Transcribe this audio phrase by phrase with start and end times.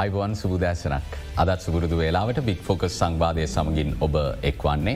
[0.00, 4.14] අයිබවන් සුබදෑසනක් අදත් සුබුරුදු වෙලාවට බික් ෆෝකස් සංවාධය සමගින් ඔබ
[4.50, 4.94] එක්වන්නේ.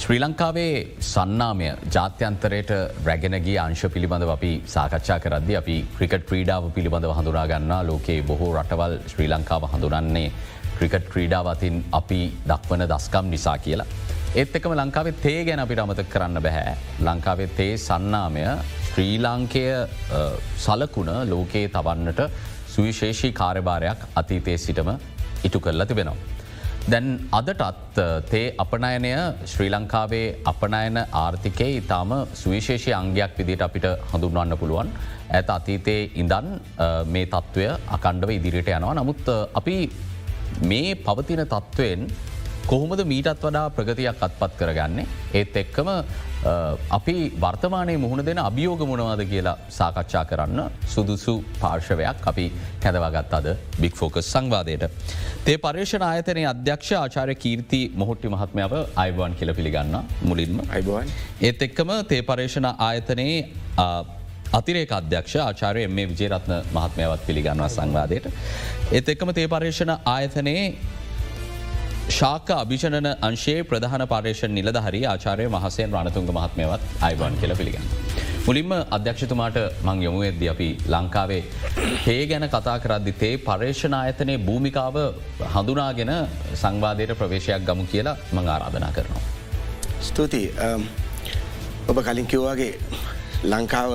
[0.00, 0.72] ශ්‍රී ලංකාවේ
[1.10, 2.70] සන්නාමය ජාත්‍යන්තරයට
[3.08, 9.30] රැගෙනගේ අංශ පිළිබඳව අපි සාකච්ඡා කරද්දි අපි ක්‍රිකට් ක්‍රීඩාව පිළිබඳව හඳුනාගන්නා ලෝකයේ බොහෝ රටවල් ශ්‍රී
[9.34, 10.26] ලංකාව හඳුනන්නේ
[10.78, 13.88] ක්‍රිකට් ක්‍රීඩාවතින් අපි දක්වන දස්කම් නිසා කියලා.
[14.40, 16.76] ඒත් එකම ලංකාවේ තේ ගැන අපිට අමතක කරන්න බැහැ.
[17.06, 18.44] ලංකාවේ තේ සන්නාමය
[18.90, 19.66] ශ්‍රී ලාංකය
[20.66, 22.22] සලකුණ ලෝකයේ තවන්නට
[22.78, 24.88] සුවිශේෂී කාර්භාරයක් අතීතයේ සිටම
[25.46, 26.18] ඉටු කරලා තිබෙනවා.
[26.92, 27.06] දැන්
[27.38, 27.98] අදටත්
[28.30, 29.10] තේ අපනයනය
[29.52, 34.92] ශ්‍රී ලංකාවේ අපනයන ආර්ථිකයේ ඉතාම සුවිශේෂී අංගයක් විදිට අපිට හඳුන්වන්න පුළුවන්.
[35.38, 36.46] ඇත අතීතයේ ඉඳන්
[37.14, 38.94] මේ තත්ත්වය අකණ්ඩව ඉදිරියට යනවා.
[39.00, 39.26] නමුත්
[39.60, 39.76] අපි
[40.70, 42.06] මේ පවතින තත්ත්වයෙන්
[42.70, 45.06] කොහොමද මීටත් වඩා ප්‍රගතියක් අත්පත් කරගන්නේ.
[45.38, 45.88] ඒත් එක්කම
[46.96, 50.60] අපි වර්තමානය මුහුණ දෙන අභියෝග මොනවාද කියලා සාකච්ඡා කරන්න
[50.94, 52.44] සුදුසු පාර්ශවයක් අපි
[52.82, 53.48] කැදවගත් අද
[53.80, 54.84] බික් ෆෝකස් සංවාදයට.
[55.46, 61.94] තේ පර්ේෂණ ආයතනය අධ්‍යක්ෂ ආචාරය කීර්ති මොහොට්ටි මහත්මාව අයිබවන් කියල පිළිගන්න මුලින්ම අයිබවන් ඒත් එක්කම
[62.12, 63.40] තේ පර්ේෂණ ආයතනයේ
[64.52, 68.30] අතිරේක අධ්‍යක්ෂ ආචාරය මේ විජේරත්න මහත්මයවත් පිළිගන්නවා සංවාදයට.
[68.92, 70.68] ඒත් එක්කම තේ පර්ේෂණ ආයතනයේ
[72.16, 77.84] ශාක අභිෂණන අංශයේ ප්‍රධාන පාර්ේෂණ නිලධහරි ආචාරය මහසයෙන් රණතුන්ග මහත්මයවත් අයිවන් කියල පිළිගන්න.
[78.46, 81.42] මුලින්ම අධ්‍යක්ෂතුමාට මං යොමු එද්ද අපි ලංකාවේ
[82.04, 84.96] හේ ගැන කතා කරද්දි තේ පර්ේෂණ ආයතනයේ භූමිකාව
[85.54, 86.12] හඳුනාගෙන
[86.62, 89.24] සංවාධයට ප්‍රවේශයක් ගමු කියලා මං ආරාධනා කරනවා.
[90.00, 90.46] ස්තුතියි
[91.90, 92.72] ඔබ කලින් කිව්වාගේ
[93.52, 93.92] ලංකාව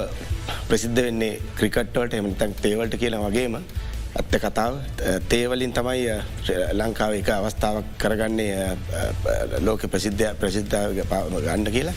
[0.70, 3.58] ප්‍රසිද්ධ වෙන්නේ ක්‍රිකට්වලට එමතන් තේවලට කියලා වගේම
[4.14, 4.74] ඇත්ත කතාව
[5.30, 6.06] තේවලින් තමයි
[6.78, 8.78] ලංකාව එක අවස්ථාවක් කරගන්නේ
[9.66, 11.96] ලෝක ප්‍රසිද්ධ ප්‍රසිද්ධ ගණ්ඩ කියලා.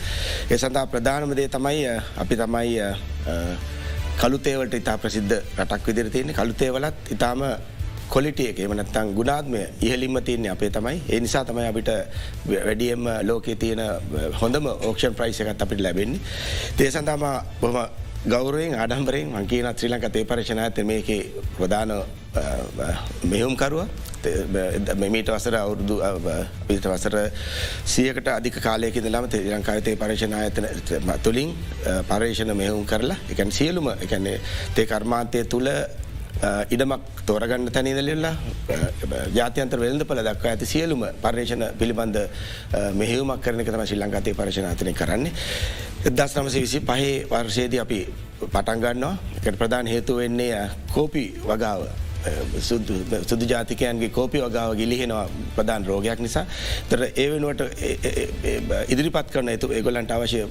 [0.49, 1.85] ඒ සඳහා ප්‍රධානමදේ තමයි
[2.17, 2.77] අපි තමයි
[4.17, 7.43] කළුතේවලට ඉතා ප්‍රසිද්ධ රටක් විදිර තියෙන කළුතේවලත් ඉතාම
[8.09, 11.93] කොලිටිය එක එමනත්තං ගුණාත්මය ඉහලින්ම තියන්නේ අපේ තමයි ඒ නිසා තමයි අපිට
[12.47, 13.83] වැඩියම් ලෝකයේ තියෙන
[14.41, 16.21] හොඳම ඕක්ෂන් ප්‍රයිස එකත් අපිට ලැබෙන්නේ.
[16.77, 17.23] තේ සඳම
[18.17, 21.05] බොම ගෞරුවෙන් අඩම්බරෙන් මංකීන ත්‍රී ලංක තේ පරශණ ඇත මේක
[21.57, 21.91] ප්‍රධාන
[23.23, 23.87] මෙහුම්කරුව
[24.95, 26.01] මෙමීට වසර අවුරුදු
[26.67, 27.31] පිට වසර
[27.85, 30.67] සියකට අධික කාලයක දලම තේ ලංකාතේ පර්ේෂණ ඇතන
[31.23, 31.53] තුළින්
[32.07, 34.39] පර්ේෂණ මෙහුම් කරලා එකන් සියලුම එකන්නේ
[34.75, 35.69] තේ කර්මාන්තය තුළ
[36.69, 38.35] ඉඩමක් තෝරගන්න තැනිදලෙල්ලා
[39.33, 42.17] ජාතයන්තර වෙළඳ පල දක්වා ඇති සියලුම පර්ේෂණ පිළිබඳ
[42.93, 45.31] මෙහෙවමක් කරන තම ශි ලංකාතය පර්ශනාතනය කරන්නේ.
[46.05, 48.01] එදස් නමසේ විසි පහේ වර්ෂයේද අපි
[48.41, 51.87] පටන්ගන්නවා එකට ප්‍රධාන හේතු වෙන්නේ කෝපි වගාව.
[52.59, 56.45] සුදු ජාතිකයන්ගේ කෝපි වගාව ගිලිහෙනවා ප්‍රධාන රෝගයක් නිසා.
[56.89, 57.61] තර ඒ වෙනුවට
[58.89, 60.45] ඉදිරිපත් කරන ඇතු ඒගොලන්ට අවශ්‍ය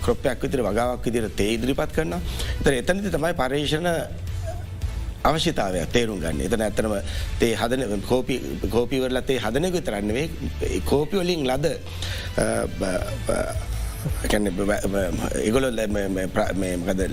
[0.00, 2.20] ක්‍රොප්පයක් විතර වගාවක් විදිර තේ ඉදිරිපත් කරන්න
[2.62, 3.90] තර එතනති තමයි පර්ේෂණ
[5.24, 6.40] අවශ්‍යතාවයක් තේරුම් ගන්න.
[6.46, 6.94] එතන ඇතනම
[7.40, 8.36] තේ හදන කෝපි
[8.70, 10.26] කෝපිවරලතේ හදනක තරන්නවේ
[10.90, 11.66] කෝපිවලින් ලද
[15.42, 15.66] ඒගොල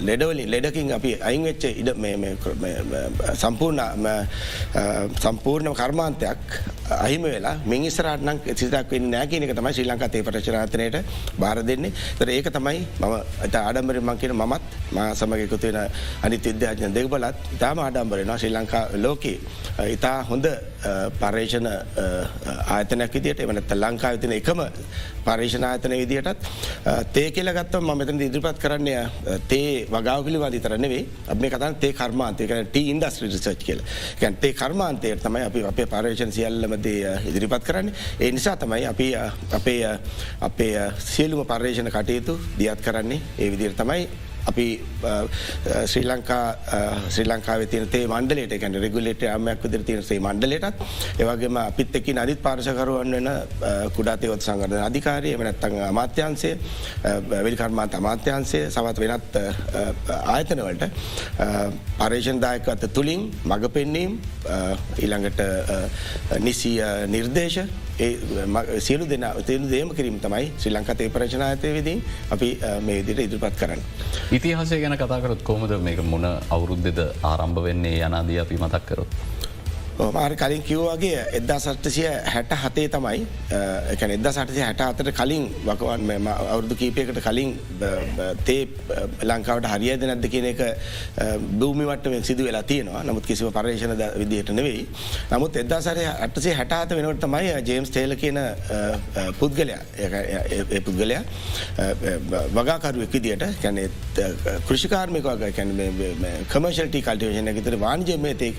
[0.02, 1.94] ලෙඩවලින් ලෙඩකින් අපි අයිංවෙච්ච ඉඩ
[3.36, 4.06] සම්පූර්ණ
[5.18, 6.40] සම්පූර්ණ කර්මාන්තයක්
[6.98, 10.98] අහිම වෙලා මිනිස්රාටන සිතක් නෑකනක තමයි ශ්‍රී ලංකා තේ පටචරාතනයට
[11.38, 11.94] බාර දෙන්නේ.
[12.20, 13.14] තර ඒක තමයි මම
[13.44, 14.62] ඇත ආඩම්බර මංකින මත්
[14.92, 15.78] මා සමගකුතුවෙන
[16.24, 19.38] අනි විද්‍යාඥ දෙකබලත් ඉතාම ආඩම්බරෙනවා ශ්‍රී ලංකා ලෝකයේ
[19.88, 20.48] ඉතා හොඳ
[21.22, 21.68] පර්ේෂණ
[22.68, 24.62] ආතනයක් විදිට එවනත ලංකා විතින එකම
[25.30, 26.48] පර්ේෂණ ආතන විදිටත්
[27.14, 29.02] තේ කියල ගත්තම ම මෙතන ඉදිරිපත් කරන්නේ
[29.52, 33.84] තේ වගාව පිළිවාදි තරනෙවේ අප මේ කතන් තේ කර්මාන්තය ට ඉන්දස්ට්‍රි රිසච් කියල.
[34.22, 37.94] ගැන්තේ කර්මාන්තය තමයි අපි අපේ පර්ේෂණ සියල්ලම දේ ඉදිරිපත් කරන්නේ.
[38.20, 39.08] ඒ නිසා තමයි අපි
[39.60, 39.84] අපේ
[40.42, 43.22] අපේ සියලුම පර්යේෂණ කටයුතු දියත් කරන්නේ.
[43.38, 44.08] ඒ විදිර තමයි
[44.50, 44.68] අපි
[45.86, 46.44] ශ්‍රී ලංකා
[47.10, 50.84] ශ්‍රී ලංකාව තියනතේ මණ්ඩලට ගැන රෙගුලට අමයක් විදිර තියනසේ මණ්ඩලටත්
[51.20, 53.30] ඒවගේම අපිත් එකි අනිත් පාර්ශකරුවන් වෙන
[53.98, 56.54] කුඩාතයවත් සංගරධ අධිකාරය එමනැත්තං අමාත්‍යන්සේ
[57.40, 59.40] වෙල්කර්මාන්ත අමාත්‍යන්සේ සවත් වෙනත්
[60.28, 60.88] ආයතනවලට
[62.00, 64.18] පර්ේෂන්දායකත තුළින් මඟ පෙන්නීම්
[64.98, 65.46] ඊළඟට
[66.40, 66.74] නිසි
[67.08, 67.62] නිර්දේශ
[68.00, 72.04] ඒ සියලු දෙන තේරු දේම කිරීම තමයි ශ්‍රී ලංකතේ ප්‍රචනාතය විදිී
[72.36, 72.50] අපි
[72.86, 73.82] මේ විදිට ඉදිරිපත් කරන්න.
[74.38, 77.02] ඉතිහාසය ගැන කතාකරත් කොමද මේක මොන අවුරුද්ධද
[77.32, 79.12] ආරම්භ වෙන්නේ යනාදී අපි මතක් කරොත්.
[80.00, 83.26] මාර කලින් කිව්වාගේ එදදා සටසිය හැට හතේ තමයි
[83.94, 87.52] එකන එද සටසය හැට අතට කලින් වකවන් අවුරදු කීපයකට කලින්
[88.46, 88.68] තේ
[89.24, 90.62] ලංකාවට හරියද නැද්ද කියන එක
[91.60, 93.04] භූමිවට්ටෙන් සිදු වෙලා තියෙනවා.
[93.04, 94.88] නමුත් කිසිව පර්ේෂණ විදිහට නෙවෙයි.
[95.32, 98.40] නමුත් එදදා සරය අටසේ හැටාත වෙනවට තමයි ජේම්ස් තේල කියන
[99.40, 99.82] පුද්ගලයා
[100.86, 101.24] පුද්ගලයා
[102.54, 103.90] වගාකරුවෙක් විදිට කැනෙ
[104.68, 105.76] කෘෂිකාර්මික වග කැන
[106.48, 108.52] කමර්ශල්ටි කල්ටේෂන ගතර වාන්ජය මේ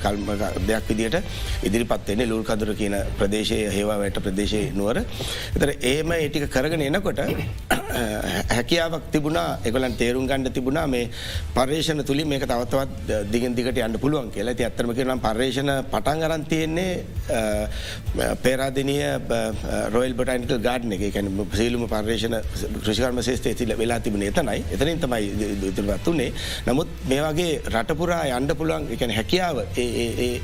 [0.00, 0.32] කල්ම
[0.66, 1.24] දෙයක් ගෞරයක් විදිට
[1.62, 5.04] ඉදිරිපත්වෙන්නේ ලුල් කදුර කියන ප්‍රදේශය හේවා වැට ප්‍රදේශය නුවර.
[5.54, 7.18] එතර ඒම ඒටික කරගෙන එනකොට
[8.50, 11.08] හැකියාවක් තිබුණා එකලන් තේරුම් ගණඩ තිබුණා මේ
[11.54, 14.54] පර්ේෂණ තුළි මේක තවතවත් දිගින් දිගට යන්න පුළුවන් කියලා.
[14.54, 17.04] ති අත්තරම කරනම් පර්ේෂණ පටන් අරන් තියෙන්නේ
[18.42, 18.96] පේරාදිනය
[19.90, 21.06] රොයල් බටනිකල් ගාඩන එක.
[21.10, 22.40] කැන සීලුම පර්ේෂණ
[22.76, 24.60] ක්‍රෂිකර්ම ශේෂතය තිල වෙලා තිබුණ එතනයි.
[24.70, 26.32] එතනින් තමයි ඉතුරත් වන්නේ
[26.66, 30.40] නමුත් මේ වගේ රටපුරා අන්ඩ පුළුවන් එකන හැකියාව ඒ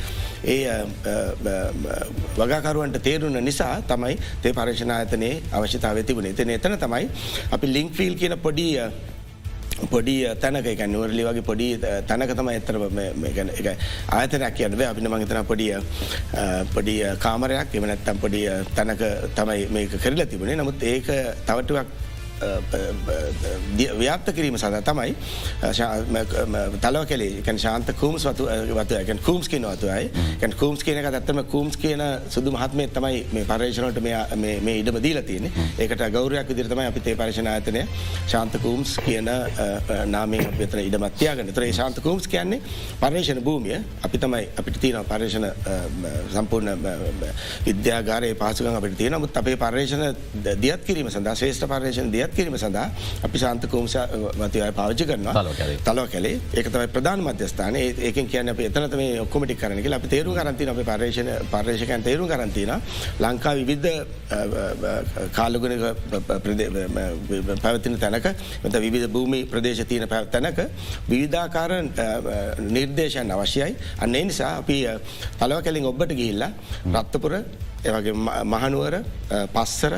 [2.41, 6.33] වගකරුවන්ට තේරුණ නිසා තමයි තේ පර්ේෂණායතනයේ අවශ්‍යතාව තිබුණ.
[6.33, 7.09] එතන එතන තමයි
[7.53, 8.91] අපි ලිංක්ෆිල් කියන පොඩිය
[9.89, 11.69] පොඩි තැනක එක නුවරලි වගේ පොඩි
[12.07, 12.77] තැනක තම එතර
[14.09, 15.75] ආතනයක් කියනව අපින මහිතන පොඩිය
[16.75, 19.03] පොඩි කාමරයක් එමනැත්තම් පොඩිය තැනක
[19.37, 20.57] තමයි මේක කරලා තිබුණේ.
[20.57, 21.09] නමුත් ඒක
[21.47, 21.87] තවටුවක්
[23.97, 25.15] ව්‍යාප්ත කිරීම සඳ තමයි
[26.81, 27.59] තලව කලේ.
[27.59, 30.11] ශාන්ත කූම්ස් වතු වතුයකැන් කූම්ස් කියන වතුයි
[30.41, 35.51] කැන් කූම්ස් කියනක ඇත්තම කූම්ස් කියන සුදු මහත්මය තමයි මේ පර්ේෂණට මේ ඉඩම දීල තියෙන
[35.79, 37.83] ඒකට ගෞරයක් විදිරතමයි අපි තේ පර්ශණ ආතනය
[38.27, 39.29] ශාන්ත කූම්ස් කියන
[40.07, 42.61] නාමේ වෙතර ඉඩමත්තියාගන්න තරේ ශාන්ත කූම්ස් කියන්නේ
[43.01, 43.79] පර්ේෂණ භූමිය.
[44.03, 45.47] අපි තමයි අපිට තියෙන පර්ේෂණ
[46.33, 46.89] සම්පූර්ණ
[47.67, 50.17] විද්‍යාගාරය පාසුකන් අපට තියෙන මුත් අපේ පර්ේෂණ
[50.63, 52.87] දියත් කිරීම සඳ ශේෂ්ට පර්ේෂණ දියත් කිරීම සඳහා
[53.27, 53.97] අපි ශාන්ත කෝමස
[54.41, 55.35] මතය පාවිච්චි කරනවා.
[55.87, 56.35] තලව කැලේ.
[56.55, 61.31] ඒකතයි ප්‍රධාන මධ්‍යස්ථාන ඒක කියන අප එතනත මේ ඔක්කොමටි කරනක අපි තේරු කරන්තින අප පර්ේෂණ
[61.53, 62.73] පර්ේෂකයන් තේරු කරන්තින
[63.21, 63.91] ලංකා විවිද්ධ
[65.33, 65.75] කාලගුණ
[67.65, 68.29] පැවතින තැනක
[68.65, 70.61] මෙත විවිධ භූමි ප්‍රදේශ තියන පැව තැනක
[71.09, 71.73] විවිධාකාර
[72.77, 73.73] නිර්දේශයන් අවශ්‍යයි.
[74.01, 74.79] අන්නේ නිසා අපි
[75.41, 76.53] තලව කැලින් ඔබ්බට ගිහිල්ලා
[76.95, 77.33] රත්තපුර
[77.85, 78.95] එවගේ මහනුවර
[79.55, 79.95] පස්සර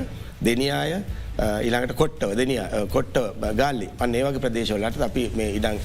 [0.48, 0.92] දෙනියාය
[1.38, 2.60] ඉළඟට කොට්ටව දෙනිය
[2.92, 3.16] කොට්ට
[3.60, 3.88] ගල්ලි.
[3.98, 5.78] අන්න ඒවගේ ප්‍රදේශවලට අපි මේ ඉඩං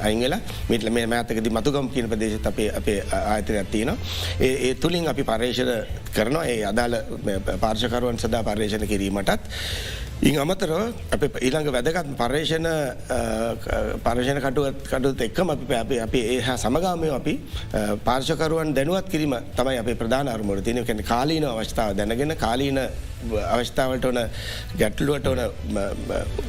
[0.00, 0.36] අංගල
[0.70, 3.92] මිටල මේ මෑතකද මතුගම් කියන ප්‍රදේශ අපේ අපේ ආයතනයක් තියෙන
[4.40, 5.72] ඒ තුළින් අපි පර්ේෂණ
[6.14, 6.46] කරනවා.
[6.46, 6.96] ඒ අදාළ
[7.60, 9.50] පාර්ශකරුවන් සදා පර්ේෂණ කිරීමටත්.
[10.22, 12.68] ඉං අමතරව අප ඊළඟ වැදගත් පර්ේෂණ
[14.00, 17.34] පර්ශණ කටුවත් කටුත් එක්කම අපි අප අපි ඒ හා සමගාමය අපි
[18.04, 22.78] පාර්ශකරුවන් දැනුවත් කිරීම තමයි අප ප්‍රධාන අරමුණ තියන කැන කාලීන අවස්ථාව දැනගෙන කාලීන
[23.48, 24.20] අවස්ථාවට ඕන
[24.78, 25.40] ගැටලුවට ඕන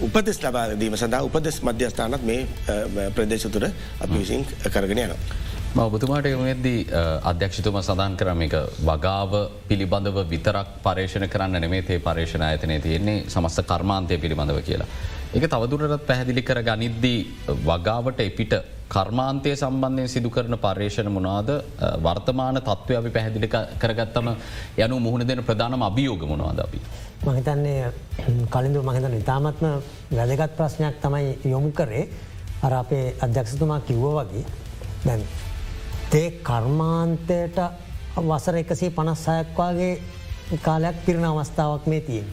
[0.01, 5.19] උපදෙස් ලබාදීම සඳහා උපදෙස් මධ්‍යස්ථානත් මේ ප්‍රදේශ තුර අපි විසින් කරගෙන යනවා.
[5.83, 6.87] ඔබතුමාට යොමෙද්දී
[7.29, 8.53] අධ්‍යක්ෂතුම සඳන් කරම එක
[8.89, 9.31] වගාව
[9.67, 14.87] පිළිබඳව විතරක් පර්ේෂණ කරන්න නෙමේ තේ පර්ේෂණ ඇතනය තියෙන්නේ සමස්ත කර්මාන්තය පිළිබඳව කියලා.
[15.35, 17.19] එක තවදුරටත් පැහැදිලි කර ගනිද්දී
[17.67, 18.53] වගාවට එපිට
[18.87, 21.51] කර්මාන්තය සම්බන්ධයෙන් සිදු කරන පර්ේෂණ මොනාද
[22.05, 23.49] වර්තමාන තත්ත්ව අපි පැහැදිලි
[23.81, 24.29] කරගත්තම
[24.77, 26.79] යනු මුහුණ දෙන ප්‍රධානම අභියෝග මොනවාද අපි.
[27.25, 27.91] මහිතන්නේ
[28.49, 29.67] කලින්දු මහිතන ඉතාමත්ම
[30.11, 32.07] වැදගත් ප්‍රශ්නයක් තමයි යොමු කරේ
[32.63, 34.45] අර අපේ අධ්‍යක්ෂතුමා කිව්ව වගේ
[35.05, 35.27] දැන්
[36.09, 37.57] තේ කර්මාන්තයට
[38.17, 39.93] වසර එකසේ පනස්සායක්වාගේ
[40.61, 42.27] කාලයක් පිරණ අවස්ථාවක් මේ තියෙන්.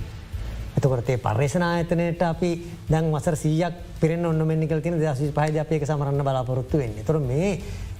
[0.76, 2.50] එතකොට ඒ පර්ේෂණ ආයතනයට අපි
[2.88, 7.50] දැන් වසර සීයක් පිරෙන් ඔන්න මෙනිකල් තින දශි පහද අපඒක සමරන්න බලාපොරොත්තු වෙන්නේ තොර මේ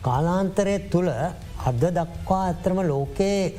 [0.03, 3.55] කාලාන්තරය තුළ අද දක්වා ඇත්‍රම ලෝකයේ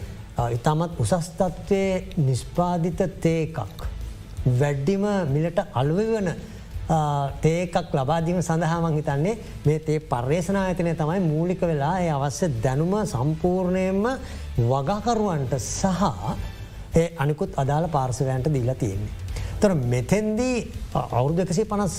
[0.50, 1.84] ඉතාමත් උසස්තත්වය
[2.20, 3.80] නිස්පාධිත තේකක්.
[4.52, 6.28] වැඩ්ඩිම මිලට අලුවවන
[7.42, 14.04] තේකක් ලබාදීම සඳහාමං හිතන්නේ මේ තේ පර්යේෂණ ඇතනය තමයි මූලික වෙලා ඒ අවශ්‍ය දැනුම සම්පූර්ණයෙන්ම
[14.58, 16.04] වගකරුවන්ට සහ
[16.96, 19.14] ඒ අනිකුත් අදාළ පාර්සවයන්ට දීලා තියෙන්නේ.
[19.60, 20.58] තොර මෙතෙන්දී
[20.94, 21.96] අවුරුදු එකසේ පනස්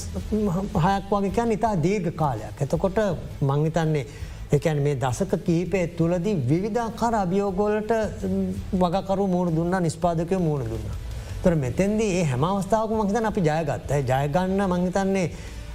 [0.76, 2.61] හයක් වගේකයන් ඉතා දීර්ඝ කාලයක්.
[2.61, 3.00] එතකොට
[3.42, 4.06] මංහිතන්නේ
[4.52, 7.92] එකැන් මේ දසක කීපය තුළදී විවිධාකාර අභියෝගෝලට
[8.75, 10.97] වගකරු මුණ දුන්න නිස්පාදකය මුණ දුන්නා.
[11.44, 15.26] තොර මෙතැන්දී ඒ හැම අවස්ථාවක මහිතන අපි ජයගත්ත ජයගන්න මංහිතන්නේ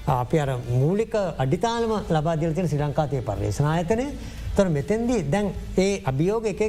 [0.08, 4.06] අපි අර මූලික අඩිතාලම ලබාදිල තියෙන සිරංකාතය පර්ේශනායතනය
[4.56, 5.48] තොර මෙතැන්දී දැන්
[5.78, 6.62] ඒ අභියෝග එක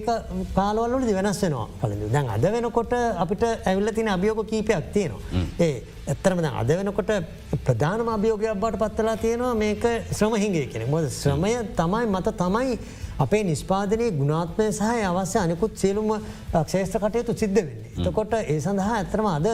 [0.54, 1.66] කාලවල්ලට වෙනස් වෙනවා.
[1.80, 2.92] පලඳ දැන් අද වෙනකොට
[3.24, 5.20] අපිට ඇවිල්ල තින අභියෝග කීපයක් තියෙනවා.
[5.58, 7.10] ඒ ඇත්තරම අද වෙනකොට
[7.64, 12.78] ප්‍රධානම අභියෝගයක් බට පත්තලා තියෙනවා මේක ශ්‍රමහිගේ කෙනෙ මොද ශ්‍රමය තමයි මත තමයි
[13.24, 16.10] අපේ නිස්පාදනය ගුණාත්මය සහ අවශ්‍ය අනිකුත් සියලුම
[16.54, 17.90] ක්ෂේෂ්‍ර කටයුතු සිද්ධ වෙන්නේ.
[17.98, 19.48] එතකොට ඒ සඳහා ඇතරම අද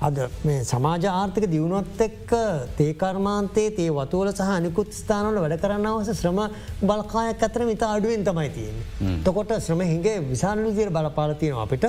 [0.00, 0.16] අද
[0.70, 2.32] සමාජ ආර්ථක දියුණුවත් එක්ක
[2.78, 6.40] තේකර්මාන්තේ තේ වතුවල සහ අනිකුත් ස්ථානවල වැඩ කරන්න අවස ශ්‍රම
[6.82, 9.14] බලකායක් අතර මිතා අඩුවෙන් තමයි තියෙන්නේ.
[9.26, 11.86] තකොට ශ්‍රම හිගේ විශාල විදිර බලපාලතියනවා අපිට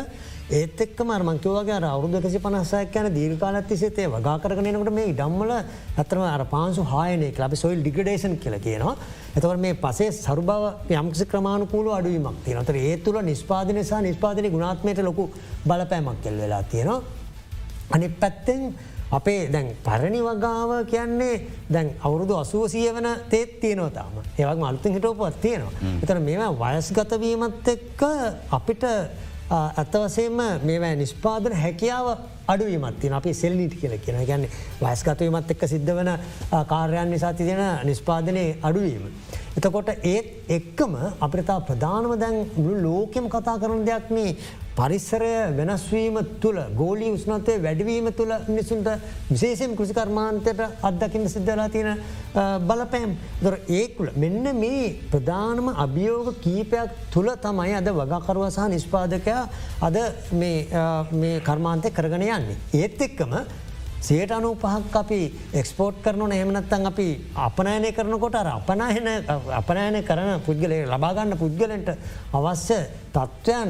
[0.53, 7.29] ඒත් එක් මර්මංකවගේ අවුදකසි පනස්සයක් යන දීර්කාලත්ති සිතේ වගාකරනනකට මේ ඉඩම්මල ඇතරම අර පාන්සු හායනය
[7.35, 8.95] ලබි සොයිල් ඩිගඩේෂන් කියල කියනවා.
[9.35, 15.29] එතවට මේ පසේ සරුභව යම්සි ක්‍රමාණුකූල අඩුවීමක් තියනතර ඒ තුළ නිස්පාදන සහ නිස්පාදනය ගුණාත්මයට ලොකු
[15.65, 17.01] බලපෑමක් කෙල් වෙලා තියෙනවා.
[17.89, 18.61] අනි පැත්තෙන්
[19.11, 21.35] අපේ දැන් පරණි වගාව කියන්නේ
[21.69, 25.73] දැන් අවුරුදු අසුවසිය වන තේත් තියනවතාම ඒවක් මල්තින් හිටෝපත් තියෙනවා.
[25.99, 28.01] එතන මේවා වයස්ගතවීමත් එක්ක
[28.51, 28.83] අපිට
[29.49, 32.07] ඇත්තවසේම මේවා නිස්්පාදන හැකියාව
[32.47, 34.49] අඩුවීමත්තින අපි සෙල්ලිට කියල කියෙන ගැන්නේ
[34.81, 36.11] වයස්ගතවීමත් එක්ක සිද්ධ වන
[36.67, 39.05] කාර්යන් නිසා තිදෙන නිස්්පාදනය අඩුවීම.
[39.57, 42.37] එතකොට ඒත් එක්කම අපිතා ප්‍රධානම දැන්
[42.83, 44.35] ලෝකෙම කතා කරන දෙයක්නේ
[44.77, 48.89] පරිස්සරය වෙනස්වීම තුළ ගෝලී උස්නතය වැඩවීම තුළ මිනිසුන්ට
[49.29, 51.99] විශේෂයෙන් කෘෂිකර්මාන්තයට අත්දකින්න සිද්ධලා තියෙන
[52.69, 53.11] බලපෑම්
[53.43, 59.43] දොර ඒකුල මෙන්න මේ ප්‍රධානම අභියෝග කීපයක් තුළ තමයි අද වගකරුව සහ නිස්්පාදකයා
[59.81, 59.99] අද
[60.33, 62.57] මේ කර්මාන්තය කරගෙන යන්නේ.
[62.73, 63.33] ඒත් එක්කම
[64.03, 65.19] සයට අනු පහක් අපි
[65.53, 67.07] එක්ස්පෝට් කරනන එහමනත්තන් අපි
[67.39, 69.07] අපනෑනය කරනකොට අපනාහෙන
[69.53, 71.89] අපනෑනය කරන පුද්ගලය ලබාගන්න පුද්ගලන්ට
[72.33, 72.79] අවශ්‍ය
[73.13, 73.69] තත්ත්වයන්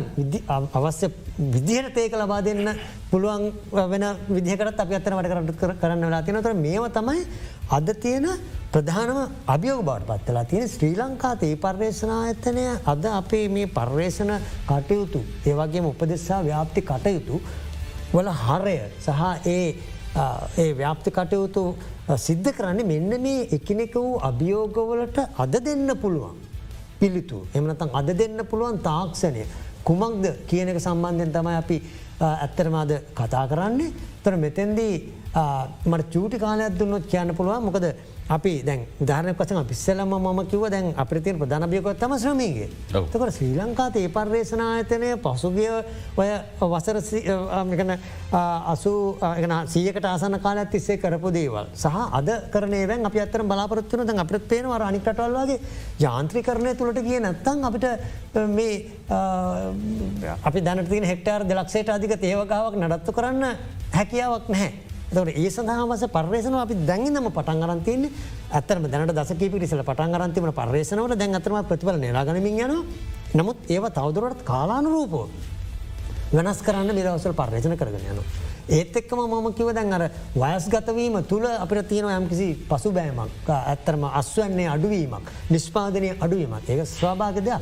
[0.74, 1.12] අවශ්‍ය
[1.48, 2.74] විදිහට තේක ලබා දෙන්න
[3.12, 3.46] පුළුවන්
[3.90, 7.26] වෙන විදිහකට අප අත්තන වැඩ කරට කරන්න වෙලා තිනතර මේව තමයි
[7.70, 8.28] අද තියෙන
[8.72, 14.34] ප්‍රධානම අභියෝග බවට පත්වෙලා තියෙන ශ්‍රී ලංකා තේ පර්යේෂනා ඇත්තනය අද අපේ මේ පර්යේෂණ
[14.68, 17.42] කටයුතු ඒවගේම උපදෙස්සා ව්‍යාප්ති කටයුතු
[18.12, 19.68] වල හරය සහ ඒ
[20.16, 21.64] ඒ ව්‍යාප්ති කටයුතු
[22.26, 26.36] සිද්ධ කරන්නේ මෙන්න මේ එකනෙක වූ අභියෝගවලට අද දෙන්න පුළුවන්.
[27.00, 29.46] පිළිතු එමනතන් අද දෙන්න පුළුවන් තාක්ෂණය.
[29.88, 31.78] කුමක්ද කියන එක සම්බන්ධයෙන් තමයි අපි
[32.22, 33.94] ඇත්තරමාද කතා කරන්නේ.
[34.24, 34.96] තර මෙතැන්දී
[35.92, 37.66] මට චූටි කාලයක් දුන්නොත් කියන්න පුළුවන්.
[37.68, 37.86] මොකද
[38.30, 43.96] අපි දැන් ධාරනය පසම පිස්සලම ම කිව දැන් අපිතින් ප්‍රධානභියකොත් තම ශ්‍රමීගේ තකට ශ්‍රී ලංකාත
[43.96, 45.70] ඒ පර්යේෂනායතනය පසුගිය
[46.16, 46.30] ඔය
[46.62, 46.98] වසර
[48.66, 48.94] අසු
[49.68, 51.68] සීයකට ආසන කාලත් තිස්සේ කරපු දේවල්.
[51.74, 55.60] සහ අද කරනේවැන් අපි අත්තර බලාපොත්තුන දැන් අපිත් පේනවා අනිකටල්වාගේ
[56.00, 57.86] ජාන්ත්‍රී කරණය තුළට කිය නැත්තන් අපිට
[58.50, 58.88] මේ
[60.44, 63.46] අපි දැනතින හෙක්ටර් දෙලක්ෂේට අධික ඒවකාවක් නඩත්තු කරන්න
[63.92, 64.93] හැකියාවක් නැහැ.
[65.14, 68.12] දට ඒ සඳහාවස පර්ේෂන අපි දැඟනම පටන් අරන්තියන්නේ
[68.52, 72.74] ඇතරම දැනට දසකී පිරිසල පටන් අරන්තිම පර්ේෂනවට දැන් අතරම ප්‍රතිබල නිරාගනමින් යන
[73.34, 75.28] නමුත් ඒව තවදුරට කාලානුරූපෝ
[76.34, 78.20] වෙනස් කරන්න මිදවසල් පර්ේෂණ කරගෙන යන.
[78.70, 80.04] ඒත් එක්කම මම කිව දැන් අර
[80.36, 87.62] වයස්ගතවීම තුළ අපිට තියෙන යම්කිසි පසු බෑමක් ඇත්තරම අස්වන්නේ අඩුවීමක් නිස්්පාදනය අඩුවීමක් ඒක ස්වාභාග දෙයක්.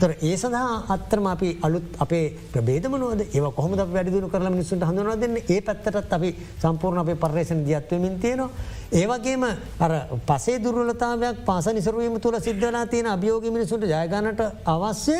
[0.00, 5.36] තොර ඒ සඳහා අත්තරම අපි අලුත් අපේ ප්‍රබේදමනෝද ඒ කොහොමද වැඩිදුණු කරල මිනිසුන්ට හඳුනවා දෙන්න?
[5.46, 8.50] ඒ පැත්තටත් අපි සම්පූර්ණ අපේ පර්ේෂණ දියත්වමින් තියෙනවා.
[8.92, 9.44] ඒවගේම
[9.78, 9.92] අර
[10.22, 15.18] පසේ දුරලතාවයක් පස නිසරුවීම තුළ සිද්ධලා තියෙන අභියෝග මිනිසුන්ට ජයගනට අවශ්‍ය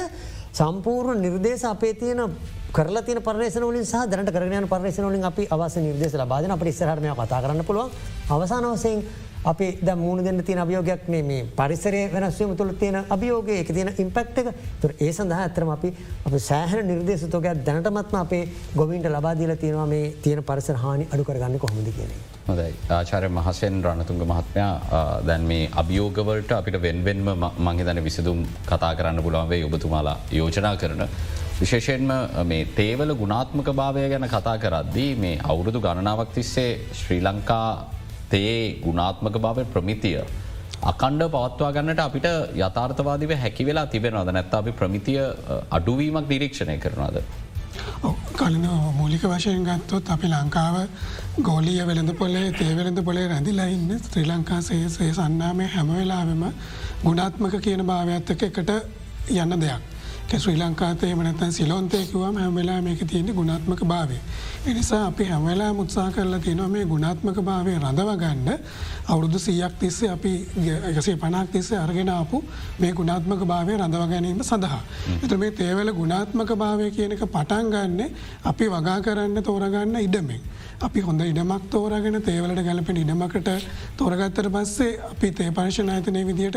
[0.52, 2.20] සම්පූර්ණ නිර්දේශ අපේ තියෙන
[2.70, 7.14] කරලා තින පරේෂන වලින් සහ දැනට කරගන පරේෂන වලින් අපි අවස නිර්දේශ ලබාදන අප ඉස්සරහමය
[7.14, 7.90] කතා කරන්න පුළුවන්.
[8.28, 9.04] අවසානවසයෙන්
[9.42, 14.36] අපි ද මුණ දෙන්න තින අභියෝගයක් මේ පරිසරය වෙනස්වීම තුළ තියෙන අභියෝග එක තියෙන ඉම්පෙක්්
[14.36, 14.48] එක
[14.80, 15.92] තුර ඒ සඳහා ඇතරම අපි
[16.22, 18.42] අප සෑහන නිර්දේශතෝකයක් දැනටමත්ම අපේ
[18.76, 22.10] ගොවින්ට ලබාදීල තියෙනවා මේ තියෙන පරිසර හානි අඩු කරගන්න කොහොමද කියන.
[22.46, 24.72] හොදයි ආචාරය මහසෙන් රණතුන්ග මහත්මයා
[25.26, 31.02] දැන් මේ අභියෝගවලට අපිට වෙන්වෙන්ම මංහිතන විසිදුම් කතා කරන්න පුළන්වේ ඔබතුමාලා යෝජනා කරන.
[31.60, 32.12] විශේෂයෙන්ම
[32.44, 37.99] මේ තේවල ගුණාත්මක භාවය ගැන කතා කරද්දී මේ අවුරුදු ගණනාවක් තිස්සේ ශ්‍රී ලංකා
[38.30, 40.22] තේ ගුණාත්මක භාවය ප්‍රමිතිය.
[40.84, 42.26] අකණ්ඩ පවත්වා ගන්නට අපිට
[42.58, 45.20] යථර්ථවාදිව හැකි වෙලා තිබෙනවද නැත්ත අපි ප්‍රමිතිය
[45.70, 47.22] අඩුවීමක් නිරීක්ෂණය කරනවාද.
[48.34, 50.76] කලින මූලික වශයෙන් ගත්තොත් අපි ලංකාව
[51.40, 56.44] ගෝලිය වෙළඳ පොලේ තේවෙළඳ පොලේ රැඳිලා ඉන්න ත්‍රී ලංකා සේසේ සන්නාමය හැමවෙලාවෙම
[57.04, 58.70] ගුණාත්මක කියන භාවඇත්තක එකට
[59.30, 59.82] යන්න දෙයක්.
[60.32, 64.18] ශ්‍රී ලංකාතේ මනතන් සිලොන්තයකුවම හැමවෙලා මේක තියෙන ගුණාත්මක භාවය.
[64.62, 68.48] එනිසා අපි හැමවෙලා මුත්සා කරලා තියෙනවා මේ ගුණාත්මක භාවය රඳවගන්න
[69.06, 70.32] අවුරුදු සීයක් තිස්සේ අපි
[70.90, 72.44] එකසේ පනක් තිස්සේ අර්ගෙනාපු
[72.78, 74.82] මේ ගුණාත්මක භාවය රඳව ගැනීම සඳහා.
[75.22, 78.00] එත මේ තේවල ගුණාත්මක භාවය කියන එක පටන් ගන්න
[78.44, 80.42] අපි වගා කරන්න තෝරගන්න ඉඩමෙන්.
[80.80, 83.48] අපි හොඳ ඉඩමක් තෝරගෙන තේවලට ගැලපෙන ඉඩමකට
[83.98, 86.56] තෝරගත්තර පස්සේ අපි තේ පර්ශනායතනය විදියට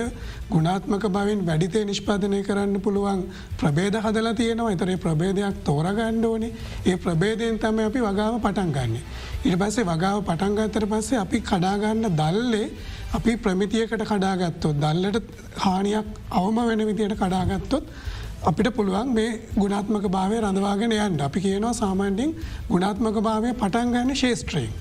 [0.49, 3.25] ගුණාත්මක බවින් වැඩිතේ නිෂ්පාදනය කරන්න පුළුවන්
[3.57, 6.53] ප්‍රබේද හදලා තියෙනවා එතරේ ප්‍රබේදයක් තෝරගණ්ඩ ඕනේ
[6.85, 8.95] ඒ ප්‍රබේදයෙන් තම අපි වගාව පටන් ගන්න.
[9.43, 12.69] ඉට පස්සේ වගාව පටන්ගත්තර පස්සේ අපි කඩාගන්න දල්ලේ
[13.13, 17.85] අපි ප්‍රමිතියකට කඩාගත්තොත් දල්ලට හානියක් අවම වෙන විදියට කඩාගත්තොත්
[18.43, 22.33] අපිට පුළුවන් මේ ගුණාත්මක භාවය රඳවාගෙන යන්න අපි කියනවා සාමාන්‍යින්
[22.67, 24.73] ගුණාත්මක භාවය පටන්ගන්න ශේෂත්‍රයෙන්.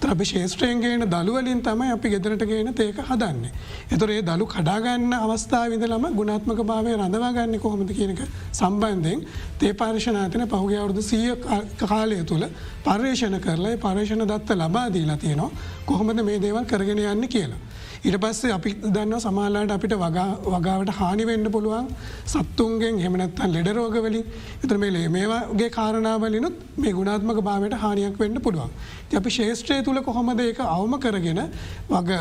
[0.00, 3.52] ත්‍රපි ශේෂත්‍රයෙන් ගේන දළුවලින් තමයි අපි ගෙදරට ගේන ඒක හදන්නේ.
[3.90, 9.24] එතුරේ දළු කඩාගන්න අවස්ථාවිදලම ගුණාත්මක භාවය රඳවාගන්න කොහොමද කියනක සම්බන්ධයෙන්
[9.58, 11.34] තේ පාර්ශනාතන පහුගේ අවුරුදු සිය
[11.82, 12.46] කාලය තුළ
[12.84, 15.50] පර්යේෂණ කරලා පර්ේෂණ දත්ත ලබාදීලා තියෙනවා
[15.84, 17.60] කොහොමද මේ දේවල් කරගෙන යන්න කියලා.
[18.00, 21.88] ඉට පස්සේ අපි දන්න සමාලාට අපිට වගාවට හානිවෙන්න පුළුවන්
[22.26, 24.24] සත්තුන්ගෙන් හෙමනත්තන් ලෙඩරෝගවලින්
[24.64, 28.70] එතර මේලේ මේවාගේ කාරණාවලිනුත් මේ ගුණාත්මක භාවයට හානියක් වෙන්න පුළුවන්.
[29.12, 31.42] අපි ශේෂත්‍රය තුළ කොහොමද ඒක අවම කරගෙන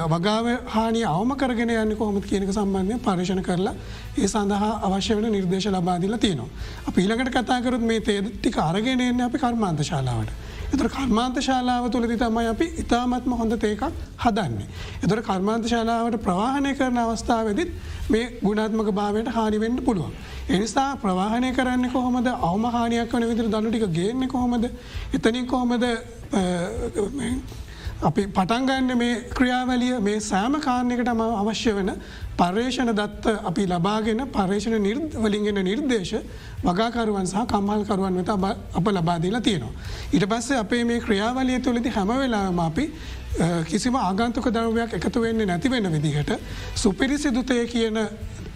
[0.09, 3.75] වගාව හානි අවම කරගෙන යන්න කොහොමත් කියනක සම්බන්ධය පර්ශණ කරලා
[4.17, 6.49] ඒ සඳහා අවශ්‍ය වන නිර්දේශ ලබාදිල තියනවා.
[6.87, 10.46] අප ඊළඟට කතාකරත් මේ තේදටි කාරගෙනන්න අපි කර්මාන්ත ශාලාවට.
[10.67, 13.83] එතර කර්මාන්ත ශාලාව තුළදි තමයි අපි ඉතාමත්ම හොඳ තේකක්
[14.19, 14.67] හදන්නේ.
[15.03, 17.71] එතර කර්මාන්ත ශාලාවට ප්‍රවාහනය කරන අවස්ථාවදිත්
[18.09, 20.11] මේ ගුණාත්මක භාවයට හානිවෙන්ට පුළුවන්.
[20.49, 24.69] එනිසා ප්‍රවාහනය කරන්න කොහොමද අවමහානයක් වන විදිර දනුටික ගේන්නේ කොහොමද
[25.13, 25.83] එතනින් කොහොමද
[27.99, 31.89] අපි පටන්ගන්න මේ ක්‍රියාවලිය මේ සෑම කාරණයකටම අවශ්‍ය වන
[32.37, 36.13] පර්යේෂණ දත්ත අපි ලබාගෙන පර්ේෂණ නිර්වලින්ගෙන නිර්දේශ
[36.63, 39.73] වගාකරුවන් සහ කම්හල්කරුවන් වෙත අප ලබාදීලා තියෙනවා.
[40.13, 42.85] ඉට පස්සේ අපේ මේ ක්‍රියාවලිය තුළදි හැම වෙලාම අපි
[43.65, 46.37] කිසිම ආගන්තුක දරවයක් එකතු වෙන්නේ නැති වෙන විදිහට
[46.75, 47.97] සුපිරිසිදුතය කියන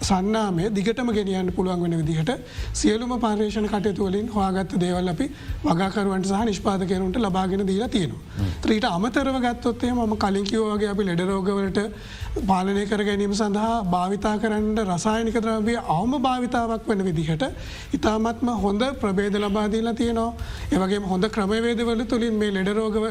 [0.02, 2.32] සන්නාමය දිගටම ගෙනියන්න පුළුවන් වෙන විදිහට
[2.74, 5.26] සියලුම පාර්ේෂණ කටයතුවලින් හවාගත්ත දේවල් අපි
[5.64, 8.48] වගකරුවන්ට සහ නිෂ්පාදකරුන්ට ලබාගෙන දීලා තියෙනවා.
[8.62, 11.80] ත්‍රීට අමතරව ගත්තොත්තේ ම කලින්කිවෝගේ අපි ලෙඩරෝගවලට
[12.42, 17.44] පාලනය කර ගැනීම සඳහා භාවිතා කරන්න රසායනික ද්‍රව්‍ය අවම භාවිතාවක් වන විදිහට
[17.92, 20.30] ඉතාමත්ම හොඳ ප්‍රබේද ලබාදීලා තියනවා
[20.72, 23.04] ඒවගේ හොඳ ක්‍රමවේදවල තුළින් මේ ලෙඩරෝගව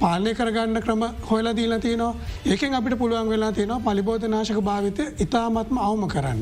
[0.00, 2.12] පාලනය කරගන්න ක්‍රම හොයලා දීලා තියනවා
[2.46, 6.33] ඒකෙන් අපිට පුළුවන් වෙලා තියෙනවා පලිබෝධනාශක භාවිතය ඉතාමත්ම අවම කරන්න.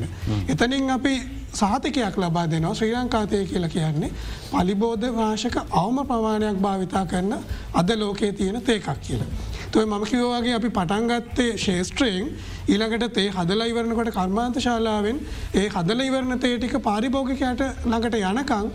[0.49, 1.13] එතනින් අපි
[1.53, 4.11] සාතිකයක් ලබා දෙනවා ශ්‍රී ලංකාතය කියලා කියන්නේ
[4.51, 7.33] පලිබෝධ වාශක අවම ප්‍රමාණයක් භාවිතා කරන
[7.73, 9.29] අද ලෝකයේ තියෙන තේකක් කියලා.
[9.71, 12.27] තුව මම කිවවාගේ අපි පටන්ගත්තේ ශේෂත්‍රයෙන්
[12.67, 15.21] ඊළඟට තේ හදල ඉවරණකොට කර්මාන්ත ශාලාවෙන්
[15.53, 18.67] ඒ හදල ඉවරණ තේටික පාරිභෝගකයට ළඟට යනකං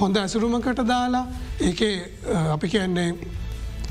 [0.00, 1.24] හොඳ ඇසුරුමකට දාලා
[1.62, 1.92] ඒ
[2.52, 3.08] අපි කියන්නේ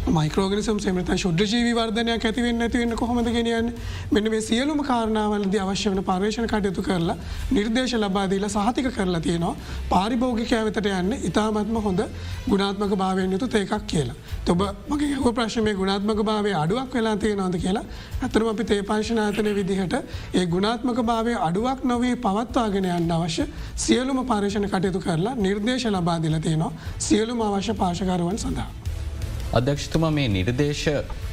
[0.07, 3.67] මයිකෝගනිසම් සමත ශුද්‍ර ජීවි වර්ධනයක් ඇතිවෙන්න ඇතිවෙන්න කොහොමද ගෙනියන්
[4.11, 7.15] මෙන්න මේ සියලුම කාරණාවලද අවශ්‍ය වන පර්ේෂණ කටයුතු කරලා
[7.51, 9.53] නිර්දේශ ලබාදීල සහතික කරලා තියෙනවා
[9.91, 12.01] පාරිභෝගිකය වෙතට යන්න ඉතාමත්ම හොඳ
[12.47, 14.17] ගුණාත්මක භාවයෙන් යුතු ඒකක් කියලා.
[14.43, 17.85] තොබ මගේ හෝ ප්‍රශ්මය ගුණාත්මක භාවය අඩුවක් වෙලා තියෙනවාද කියලා
[18.21, 19.97] ඇතරම අපි තේපාශනාතනය විදිහට
[20.33, 26.75] ඒ ගුණාත්මක භාවය අඩුවක් නොවී පවත්වාගෙන යන්න අවශ්‍ය සියලුම පර්ේෂණ කටයුතු කරලා නිර්දේශ ලබාදිල තියෙනවා
[26.99, 28.80] සියලුම අවශ්‍ය පාශකරුවන් සඳහා.
[29.59, 30.83] අධ්‍යක්ෂතුම මේ නිර්දේශ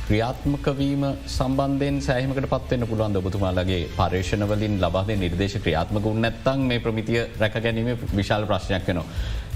[0.08, 1.02] ක්‍රියාත්මකවීම
[1.34, 8.46] සම්බන්ධයෙන් සෑහමකට පත්වන්න පුළුවන් ඔබතුමාලගේ පර්ේෂණවලින් ලබාද නිර්දේශ ක්‍රියාත්මක උන්නැත්තන් මේ ප්‍රමිතිය රැක ගැනීම විශාල
[8.50, 9.06] ප්‍රශ්නයක් වෙනවා.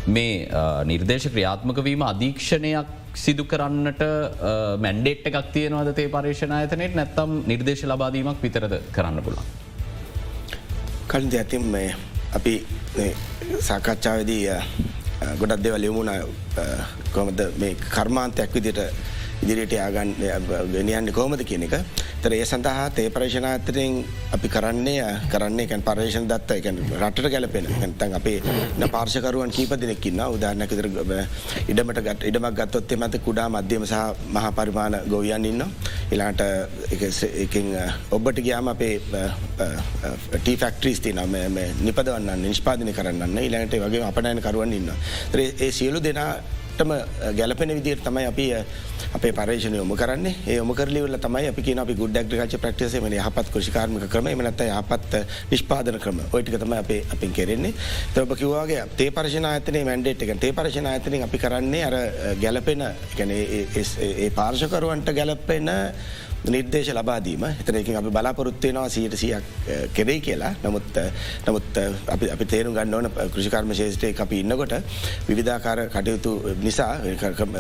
[0.07, 0.49] මේ
[0.91, 2.95] නිර්දේශ ක්‍රියාත්මකවීම අධීක්ෂණයක්
[3.25, 4.03] සිදු කරන්නට
[4.85, 9.45] මැන්ඩේට් එකක් තියනවද තේ පර්ේෂණ අයතනෙට නැත්තම් නිර්දේශ ලබාදීමක් විතරද කරන්න පුළන්.
[11.11, 11.95] කලින්ද ඇතින් මේ
[12.39, 12.55] අපි
[13.69, 14.43] සාකච්ඡාවදී
[15.41, 16.11] ගොඩක් දෙවල් යමුණ.
[17.15, 18.81] කොමද මේ කර්මාන්තයක් විදිට
[19.43, 20.15] ඉදිරියට යාගන්
[20.73, 21.75] ගෙනියන්න කෝමද කියන එක.
[22.23, 26.67] තර ඒ සඳහා තේ පර්ේෂණාතරයෙන් අපි කරන්නේ කරන්නේ කැන් පර්ේෂණ දත්ත එක
[27.01, 27.67] රට ගැලපෙන.
[27.99, 28.39] තන් අපේ
[28.93, 30.89] පාර්ශකරුවන් කීප දෙනෙක්කින්න උදාරණක ඉදිර
[31.69, 33.97] ඉඩමට ගත් ඉඩමක් ගත්තොත්තේ මත කුඩා මධ්‍යම සහ
[34.29, 35.65] මහ පරිමාණ ගොවියන් ඉන්න
[36.11, 36.43] එලාට
[38.11, 38.95] ඔබට ගයාම අපේ
[40.37, 41.21] ටෆක්ට්‍රීස් තින
[41.83, 44.91] නිපදවන්න නිෂ්පාදනය කරන්න ඉලාට වගේ අපනයන කරුවන් ඉන්න
[45.35, 46.33] ඒ සියලු දෙනා
[46.73, 46.93] ටම
[47.37, 48.47] ගැලපෙන විදිර තමයි අපි
[49.15, 50.27] අපේ පරේෂණ යොම කරන්න.
[50.47, 55.17] ඒ ොම කරලිවල තමයි අපි කියන අපි ගුඩ ක්්‍රිකච ප්‍රක්ටසේම යහපත් කෘෂිකාර්මික ක්‍රම මනත යහපත්
[55.51, 56.21] නිෂ්පාදන ක්‍රම.
[56.33, 57.75] ඔයිටික තමයි අපේ අපින් කෙරෙන්නේ.
[58.15, 60.35] තොබ කිවවාගේ තේ පර්ශන අතන මැන්ඩේට් එක.
[60.41, 61.97] තේ පර්ශන අතනින් අපි කරන්නේ අර
[62.41, 65.71] ගැලපෙන ඒ පාර්ශකරුවන්ට ගැලපෙන
[66.45, 69.45] නිර්දේශ ලබාදීම එතනකින් අපි බලාපොරොත්වයනවා සීට සියක්
[69.95, 70.55] කෙරෙයි කියලා.
[70.65, 70.99] නමුත්
[71.47, 71.79] නමුත්
[72.09, 74.75] අපි තේරු ගන්න ඕන කෘෂිකර්ම ශේෂටය අපි ඉන්නකොට
[75.29, 76.97] විවිධාකාර කටයුතු නිසා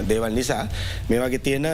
[0.08, 0.66] දේවල් නිසා
[1.08, 1.68] මේ වගේ තියෙන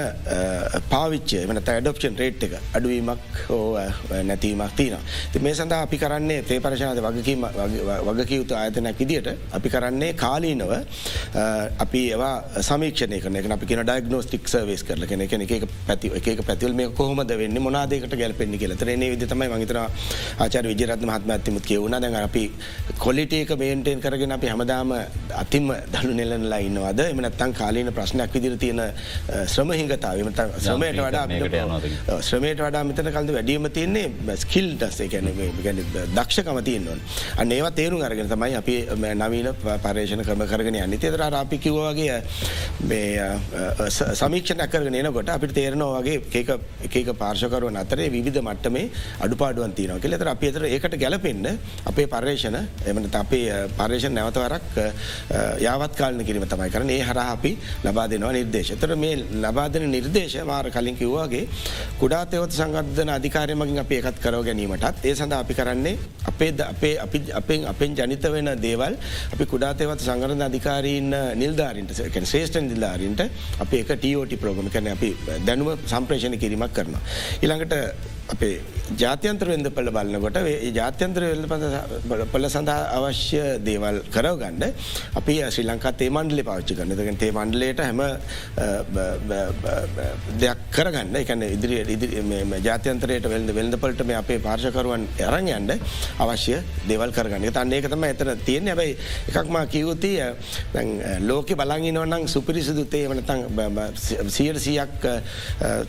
[0.90, 3.78] පාවිච්චය වනත ඩොප්ෂන් රේට් එක අඩුවීමක් හෝ
[4.24, 4.98] නැතිීමක් තියන
[5.32, 7.48] ති මේ සඳහා අපි කරන්නේ තේ පරශනාද වගකීම
[8.08, 10.76] වගකයුතු ආයතනයක් විදිට අපි කරන්නේ කාලීනව
[11.78, 13.50] අපි ඒවා සමීක්ෂණය කරන එක.
[13.50, 17.58] අපි කියන ඩයිගනෝස්ටික් සර්වේස් කරල කෙන එක පැති එක පැතිල් මේ කොහොමද වෙන්න?
[17.66, 18.74] මොනාදකට ගැලපෙන්න්නි කියල.
[18.82, 19.78] තරේ විදිතමයි මහිතර
[20.44, 22.44] ආචර විජරත් මහත්ම ඇතිමුත් කියවුණ දැන් අපි
[23.04, 24.94] කොලිටේක මේන්ටෙන් කරගෙන අපි හමදාම
[25.42, 27.00] අතිම දළු නෙලනලා ඉන්නවද?
[27.12, 28.80] එමනත්තන් කාලීන ප්‍රශ්නයක් විදිර තියෙන
[29.54, 30.16] ශ්‍රමහිංගතාව
[30.66, 35.82] ශ්‍රමයට වඩා ශ්‍රමයට වඩා මෙතන කල්ද වැඩියම තියන්නේ ස්කිල් ටස්සේ ගැන
[36.16, 37.00] දක්ෂකම තියන්නවන්
[37.42, 38.76] අන්න ඒවා තේරුම් අරගෙන තමයි අපි
[39.22, 39.48] නවීන
[39.84, 40.98] පර්ේෂණ කරම කරගෙන යන්න.
[41.04, 42.16] තෙතර අපි කිව්වාගේ
[44.22, 46.50] සමීක්ෂණ කරගෙන එනකොට අපිට තේරනවා වගේ ඒක
[46.94, 48.84] එක පාර්ශකරුවන් අතරේ විධ මට්ටමේ
[49.20, 51.48] අඩුපාඩුවන් තියනව කෙ තර අප තර ඒකට ගැලපෙන්න්න
[51.84, 54.68] අපේ පර්යේෂණ එමට අපේ පර්යේෂණ නැවතවරක්
[55.60, 57.52] යාවත් කාලන කිරීම තමයි කරන ඒ හර අපි
[57.84, 61.44] ලබා දෙනවා නිර්දේශ තර මේ ලබාදන නිර්දේශ මාර කලින් කිව්වාගේ
[62.00, 67.66] කුඩාතයවත් සංගධන අධිකාරයමගින් අප ඒකත් කරව ගැනීමටත් ඒ සඳ අපි කරන්නේ අපේ අපේ අපි අපෙන්
[67.66, 68.96] අපෙන් ජනිත වෙන දේවල්
[69.32, 73.22] අපි කුඩාතයවත් සංගරධ අධිකාරීන් නිල්ධාරින්ට ශේෂ්ට නිල්ධාරින්ට
[73.58, 75.10] අප එක ටෝට ප්‍රෝගම කන අපි
[75.46, 77.02] දැනුව සම්ප්‍රේෂණ කිරීමක් කරනවා.
[77.42, 77.74] ඉළඟට
[78.34, 78.54] අපේ
[79.02, 80.38] ජාත්‍යන්ත්‍ර වෙද පල බලන්නකොට
[80.78, 81.46] ජාත්‍යන්ත්‍ර වෙල්ද
[82.32, 84.64] පල සඳහා අවශ්‍ය දේවල් කරවගන්න
[85.20, 88.00] අපි ශ්‍රී ලංකා තේ මණ්ඩලි පාච්චි කරන්න දක තේ මණ්ඩලට හැම
[90.42, 91.16] දෙයක් කරගන්න.
[91.22, 91.76] එකන ඉදිරි
[92.68, 95.72] ජාත්‍යන්තරයට වෙල්ද වෙල්දපලට මේ අපේ පාර්ශකරුවන් ඇරං යන්ඩ
[96.24, 96.56] අවශ්‍ය
[96.90, 97.48] දෙවල් කරගන්න.
[97.58, 98.96] තන්න ඒක තම එතන තියෙන ඇබයි
[99.32, 100.16] එකක්මා කිවතිය
[101.30, 103.40] ලෝක බලංගි නොනම් සුපිරිසිදු තේ වනතන්
[104.36, 105.08] සියට සියක්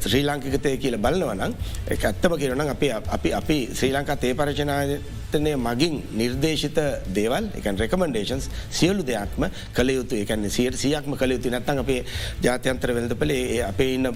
[0.04, 1.56] ශ්‍රී ලංකිකතය කියල බලන්නවනම්
[1.96, 8.50] එක ඇත්තම කියරන අපි අපි අපි ශ්‍රී ලංකා තේ පරචනාතනය මගින් නිර්දේශිත දේවල් එක රෙකමන්ඩේන්ස්
[8.72, 12.04] සියලු දෙයක්ම කළ යුතු එකන සියට සියක්ම කළ යුතු නැත්තන් අපේ
[12.42, 14.12] ජාත්‍යන්ත්‍ර වෙලදපලේ අපේ ඉන්න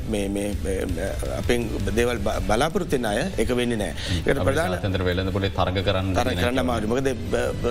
[1.40, 7.12] අපෙන් දේවල් බලාපොරත්තින අය එක වෙන්න නෑ ප්‍රධාන තන්ත්‍ර වෙලඳපොලේ තරග කරන්න තර කරන්න මාරුමකද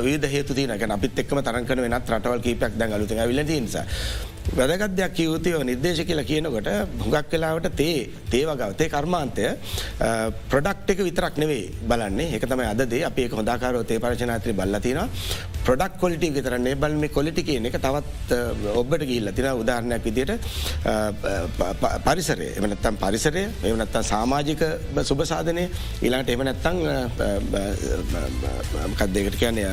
[0.09, 3.87] විද හේතු තියනක අපිත් එක්ම තරකන වෙනත් රටවල් කීපයක් දැන් අලුත විලතිනිසා.
[3.87, 6.69] වැදගත් දෙයක් යුතුයව නිර්දේශ කියලා කියනකොට
[7.03, 9.47] හුඟක් කලාවට තේ තේවගවතේ කර්මාන්තය
[10.51, 12.35] ප්‍රඩක්් එක විතරක් නෙවේ බලන්නේ.
[12.37, 14.99] එක තමයි අදේ අපේ හොදාකාරෝ තේ පරචනාත්‍රය බල්ලතින
[15.67, 18.39] ප්‍රඩක් කොලිටි විතරන්නේ බල් මේ කොලිටි කියන එක තවත්
[18.75, 20.33] ඔබට ගිල්ල තින උදාහරණයක් විදියට
[22.07, 22.49] පරිසරය.
[22.59, 24.65] එමනත්තම් පරිසරය එමනත්තම් සාමාජික
[25.03, 25.65] සුභසාධනය
[26.03, 26.79] ඉලාට එමනැත්තං
[28.99, 29.67] කදකට කියනය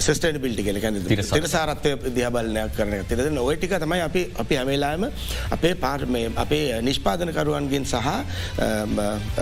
[0.00, 1.94] සෙස්ටඩ බිල්ටි කෙන තිරසාරත්වය.
[2.10, 5.08] දිහබලනයක් කරන තිරද නොවටික තමයි අපි අපි ඇමේලාම
[5.50, 7.96] අපේ පාර්මය අපේ නිෂ්පාදනකරුවන්ගෙන් සහ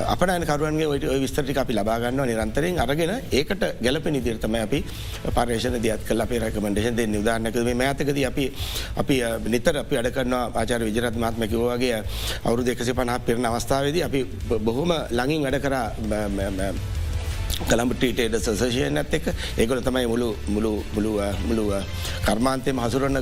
[0.06, 4.84] අපනයකරුවන්ගේ ඔට විස්තටික අපි ලබාගන්න නිරන්තරයෙන් අරගෙන ඒකට ගැලප නිදිරතම අපි
[5.34, 7.16] පර්ේෂණ දියත් කල අපේ රකමඩේෂන් දෙන්න.
[7.22, 8.44] උදාරනක මේ ඇතකද අපි
[8.96, 9.16] අපි
[9.48, 12.02] නිතර අපි අඩ කරන ආචාර විජරත් මාත්මකිවගේ
[12.44, 14.20] අවුරු දෙකසි පනහ පිරණ අවස්ථාවේද අපි
[14.60, 15.86] බොහොම ළඟින් වැඩ කරා
[17.62, 21.12] කළම්පටීටේට සසශයන ඇත් එක ඒකොල තමයි මුළු මුළු මුළු
[21.44, 21.64] මුළු
[22.24, 23.18] කර්මාන්තය හසුරන්න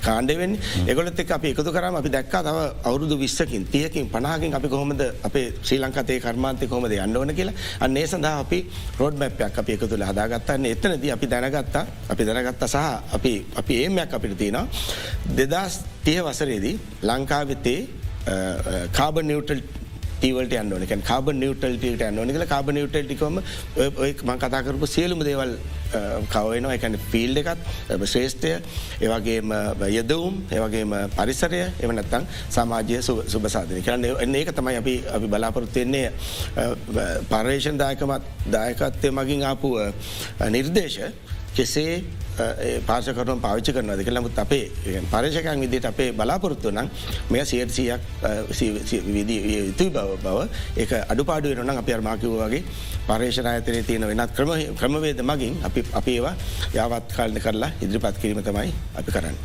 [0.00, 5.02] කාණ්ඩවෙන් එකොලත් එක් අපි එකතු කරම අපි දැක්කා තව අවුරුදු විස්සකින් තියකින් පනාකින් අපි කොහොමද
[5.22, 7.54] අපේ ශ්‍රී ලංකතේ කර්මාන්තය කොමද යන්නවන කියලා.
[7.80, 8.58] අන්නේ සඳහා අපි
[8.98, 12.76] රෝඩ් මැප්යක් අපි එකතු හදාගත්තන්නේ එතනද අපි දැනගත්තා අපි දැනගත්ත සහ
[13.12, 14.66] අපි අපි ඒමයක් අපිට තියෙනවා.
[15.36, 17.80] දෙදස් තිය වසරේදී ලංකාවිතේ
[18.92, 19.62] කාබ නිවටල්
[20.20, 25.54] ටීවලට අන්නන එක කාබ නිවටල්ට අන්නන කල කාබ නිවටල්ටිකම ම කතාකරපු සියලුම දේවල්
[26.28, 27.64] කවයනවා එකන ෆිල්් එකත්
[28.04, 28.52] ශ්‍රේෂ්ඨය
[29.00, 29.54] ඒවගේම
[29.90, 36.12] යදවුම් ඒවගේම පරිසරය එවනත්තං සමාජය සුභසාධනය කරන්න ඒක තමයි අපි අපි බලාපොරොත්තුවෙන්නේ
[37.30, 39.74] පර්යේෂන් දායකමත් දායකත්වය මගින් ආපු
[40.50, 41.00] නිර්දේශ.
[41.56, 42.02] කෙසේ
[42.86, 44.70] පාසකරුවන් පාවිච්ච කරනද කළමුත් අපේ
[45.12, 46.88] පරේෂකන් විදිට අපේ බලාපොරොත්තු නම්
[47.30, 48.00] මෙය සියටසියක්
[48.50, 50.38] යුතුයි බව බව
[50.76, 52.62] ඒ අඩුපාඩු වෙනනම් අප අර්මාකිව වගේ
[53.08, 56.34] පර්ේෂණ අයතනය තියෙන වෙනත් ක්‍රම ක්‍රමවේද මගින් අපි අපි ඒවා
[56.74, 59.36] යාවත් කාලන කරලා ඉදිරිපත් කිරීම තමයි අපි කරන්න.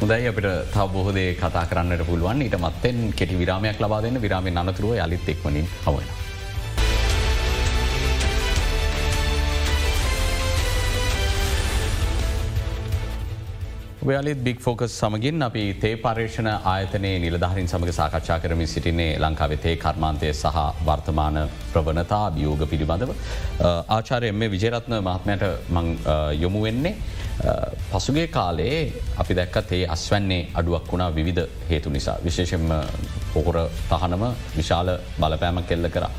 [0.00, 4.94] හොදයි අපට තව බොහෝදේ කතා කරන්නට පුළුවන් ඊට මත්තෙන් කෙටි විරාමයක් ලබා දෙන්න විරාමෙන් අනතුරුව
[4.96, 6.06] යළිත් එක්මනින් හවන.
[14.02, 20.30] ඔයාලත් බික් ෆෝකස් සමගින් අපි තේ පර්ේෂණ ආයතනයේ නිලධහරින් සමඟ සාකච්ඡා කරමින් සිටින්නේ ලංකාවෙතේ කර්මාන්තය
[20.32, 21.38] සහ වර්තමාන
[21.72, 23.12] ප්‍රවණතා අභියෝග පිළිබඳව.
[23.96, 25.44] ආචාරය මේ විජරත්න මහත්මයට
[25.76, 25.86] මං
[26.40, 26.94] යොමු වෙන්නේ.
[27.92, 28.76] පසුගේ කාලේ
[29.24, 32.18] අපි දැක්කත් ඒ අස්වැන්නේ අඩුවක් වුණා විවිධ හේතු නිසා.
[32.26, 32.68] විශේෂෙන්ම
[33.34, 33.56] පොහොර
[33.88, 34.24] තහනම
[34.58, 36.12] විශාල බලපෑමක් කෙල්ල කරා.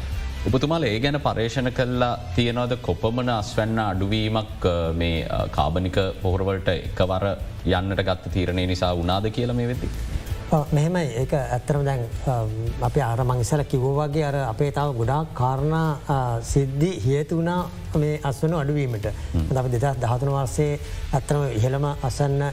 [0.44, 2.74] උපතුමාල ඒ ගැන පර්ේෂණ කල්ලා තියෙනවද?
[2.82, 7.26] කොපමන අස්වැන්න අඩුවීමක් මේ කාබනික පොහොරවලට එකවර
[7.68, 9.90] යන්නට ගත්ත තීරණය නිසා උනාද කියල මේ වෙති.
[10.72, 11.06] මෙහෙමයි.
[11.14, 12.04] ඒ ඇත්තරම දැන්
[12.82, 15.88] අපි අර මංසල කිව්වගේ අර අපේ තාව ගොඩාක් කාරණා
[16.44, 17.60] සිද්ධි හේතු වුණා
[17.96, 19.08] මේ අස්වන අඩුවීමට.
[19.50, 20.80] ද දෙදස් දහතුන වර්සේ
[21.14, 22.50] ඇත්තරම ඉහළම අසන්න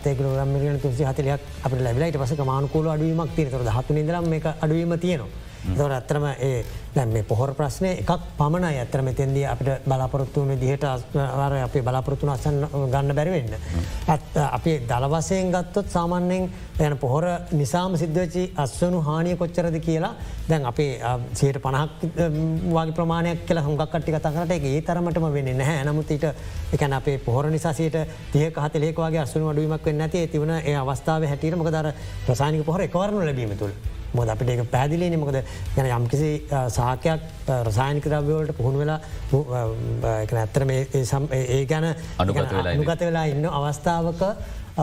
[0.00, 5.50] තේකරම් තුසි හතලයක් අප ලැබලයිට පස මානකූල අඩුවීමක් තියනතර හතු නිදරම් මේ අඩුවීම තියෙනවා.
[5.70, 10.84] දොර ඇත්තරම ඒ දැන් මේ පොහොර ප්‍රශ්නය එකක් පමණ ඇත්තර මෙතෙන්දී අපට බලාපොරොත්තු වන දිහට
[10.84, 13.54] අස්වාර අපේ බලාපොරොත්තුන අසන් ගන්න බැරිවෙන්න.
[14.06, 20.12] ඇත් අපි දළවසයෙන් ගත්තොත් සාමාන්‍යෙන් යන පොහොර නිසාම සිද්ධචි අස්වනු හානිය කොච්චරද කියලා
[20.48, 20.98] දැන් අපේ
[21.34, 21.90] සයට පණහක්
[22.68, 26.28] වගේ ප්‍රමාණයක් කියලා හොඟක්ටි කතකට ඒ තරමටම වෙන්න නැහැ නමුත් ඊට
[26.72, 27.96] එකන අපේ පොහොර නිසාසයට
[28.32, 31.92] තියක හතලෙක්වාගේ අස්සුන අඩුවීමක් වෙන්න ඇති තිවන ඒ අවස්ථාව හැටියට මොකදර
[32.26, 34.01] ප්‍රසානික පොහර එකවරනු ලැබීම තුළ.
[34.14, 35.38] මොද අපිට එක පැදිලින මොකද
[35.76, 36.30] යන යම්කිසි
[36.68, 37.20] සාකයක්
[37.68, 39.00] රසායනික ද්‍රව්‍යවලට පුහුණු වෙලා
[40.12, 41.86] ඇත්තර ඒ ගැන
[42.18, 43.46] අනුගත වෙලා ඉන්න.
[43.52, 44.22] අවස්ථාවක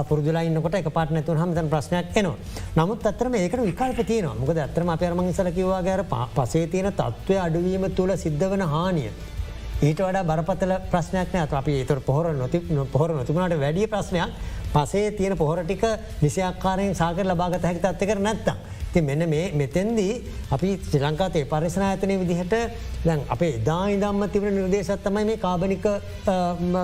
[0.05, 2.37] පුරදුලා ඉන්නකොට එක පාට නැතුව හමතන් ප්‍රශ්නයක් එනවා.
[2.75, 7.37] නමුත් අතරම ඒකට විකල්ප තියනවා මොකද ඇතරම අප අරම ඉසල කිවවා ගැර පසේ තියෙන තත්ත්වය
[7.39, 9.11] අඩුවීම තුළ සිද්ධ වන හානිය.
[9.81, 12.59] ඊට වඩා බරපතල ප්‍රශ්නයක් නෑ අපි ඒතර පොහොර නොති
[12.91, 14.29] පොහොර නොතිබුණට වැඩිය ප්‍රශ්නයක්
[14.73, 15.83] පසේ තියෙන පොහොරටික
[16.21, 18.57] නිසියක්කාරයෙන් සාකර ලබාගත හැකි තත්වකර නැත්තම්.
[18.93, 20.13] ති මෙන්න මේ මෙතැන්දී
[20.51, 22.55] අපි ශ්‍රී ලංකාතේ පරිසන ඇතනය විදිහට
[23.01, 25.85] දැන් අපේ දායිදම්ම තිබෙන නිර්දේශත්තමයි මේ කාබනික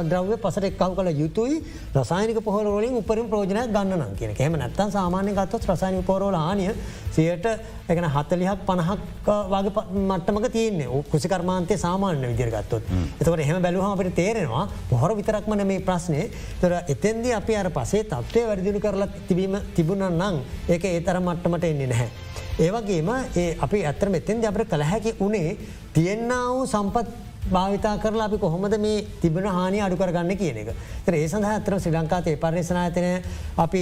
[0.05, 1.55] ද්‍රව්‍ය පසට එක්කව කළ යුතුයි
[1.95, 6.71] රසායනික පොහොරෝලින් උපරින් ප්‍රෝජනයක් ගන්නන කියන එහම නැත්තන් සාමාන්‍ය ගත්තොත් රසායනික පොරෝල ආනිය
[7.11, 7.45] සියට
[7.87, 9.01] එකන හතලිහක් පණහක්
[9.47, 10.87] වගේ මට්ටමක තියන්නේ.
[11.05, 12.83] කුසි කර්මාන්තය සාමාන්‍ය විදිරගත්තොත්
[13.19, 16.23] එතකට එහෙම බැලුහම අපට තේරෙනවා පොහොර විතරක්මන මේ ප්‍රශ්නය
[16.61, 21.69] තොර එතෙන්දී අපි අර පසේ තත්වය වැරදිලු කරලා තිබීම තිබුණන් නං ඒක ඒ තර මට්ටමට
[21.71, 22.09] එන්නේ නැහැ.
[22.59, 25.57] ඒවගේම ඒ අපි ඇත්තර මෙතෙන් අපට කළහැකි උනේ
[25.93, 27.07] තියෙන්න්න වූ සම්පත්
[27.47, 30.69] භාවිතා කරලා අපි කොහොමද මේ තිබෙන හානි අඩු කරගන්න කියන එක.
[31.07, 33.11] ඒ සඳහ අතර ශ්‍රී ලංකාතේ පර්යේශනායතනය
[33.57, 33.81] අපි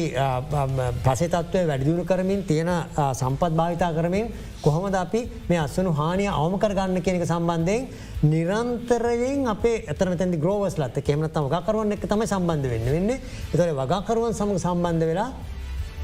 [1.05, 2.71] පසතත්වය වැඩිදුණු කරමින් තියෙන
[3.13, 4.27] සම්පත් භාවිතා කරමින්
[4.61, 7.87] කොහොමද අපි මේ අස්සනු හානිය අවම කරගන්න කියනක සම්බන්ධයෙන්
[8.25, 13.11] නිරන්තරයෙන් අපේ එතන තැදි ග්‍රෝවස් ලත් කෙමනත්තම වගකරුවන් එක තම සම්බන්ධ වෙන්න වෙන්න
[13.53, 15.31] එතොර වගකරුවන් සමඟ සම්බන්ධ වෙලා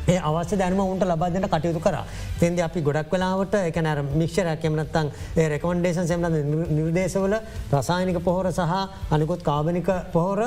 [0.10, 1.98] ඒ අවශ්‍ය දැනම උන්ට ලබාදන කටයුතු කර.
[2.40, 6.26] තෙන්ද අපි ගොඩක් වෙලාවට එකනර මික්ෂර කැමනත්තන් ඒ රෙකමන්ඩේෂන් සෙමන
[6.70, 7.36] නිර්දේශවල
[7.74, 8.76] රසායනික පොහොර සහ
[9.12, 10.42] අනිකුත් කාබනික පොහොර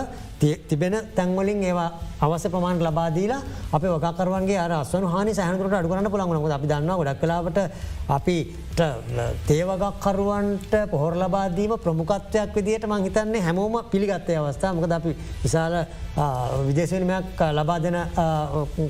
[0.68, 3.40] තිබෙන තැන්වලින් ඒවා අවස ප්‍රමාණ ලබාදීලා
[3.72, 7.59] අප වකරුවන්ගේ අර අස්වන හනි සහනකට අඩුරන්න පුළන්ගන අපි දන්න ගොඩක් කලාවට
[8.09, 8.37] අපි
[9.46, 15.75] තේවගක්කරුවන්ට පොහොර ලබාදීම ප්‍රමුකත්වයක් විදිට මංහිතන්නේ හැමෝම පිළිගත්තය අවස්ථා මොකද අපි විශාල
[16.66, 17.98] විදේශවනමයක් ලබා දෙන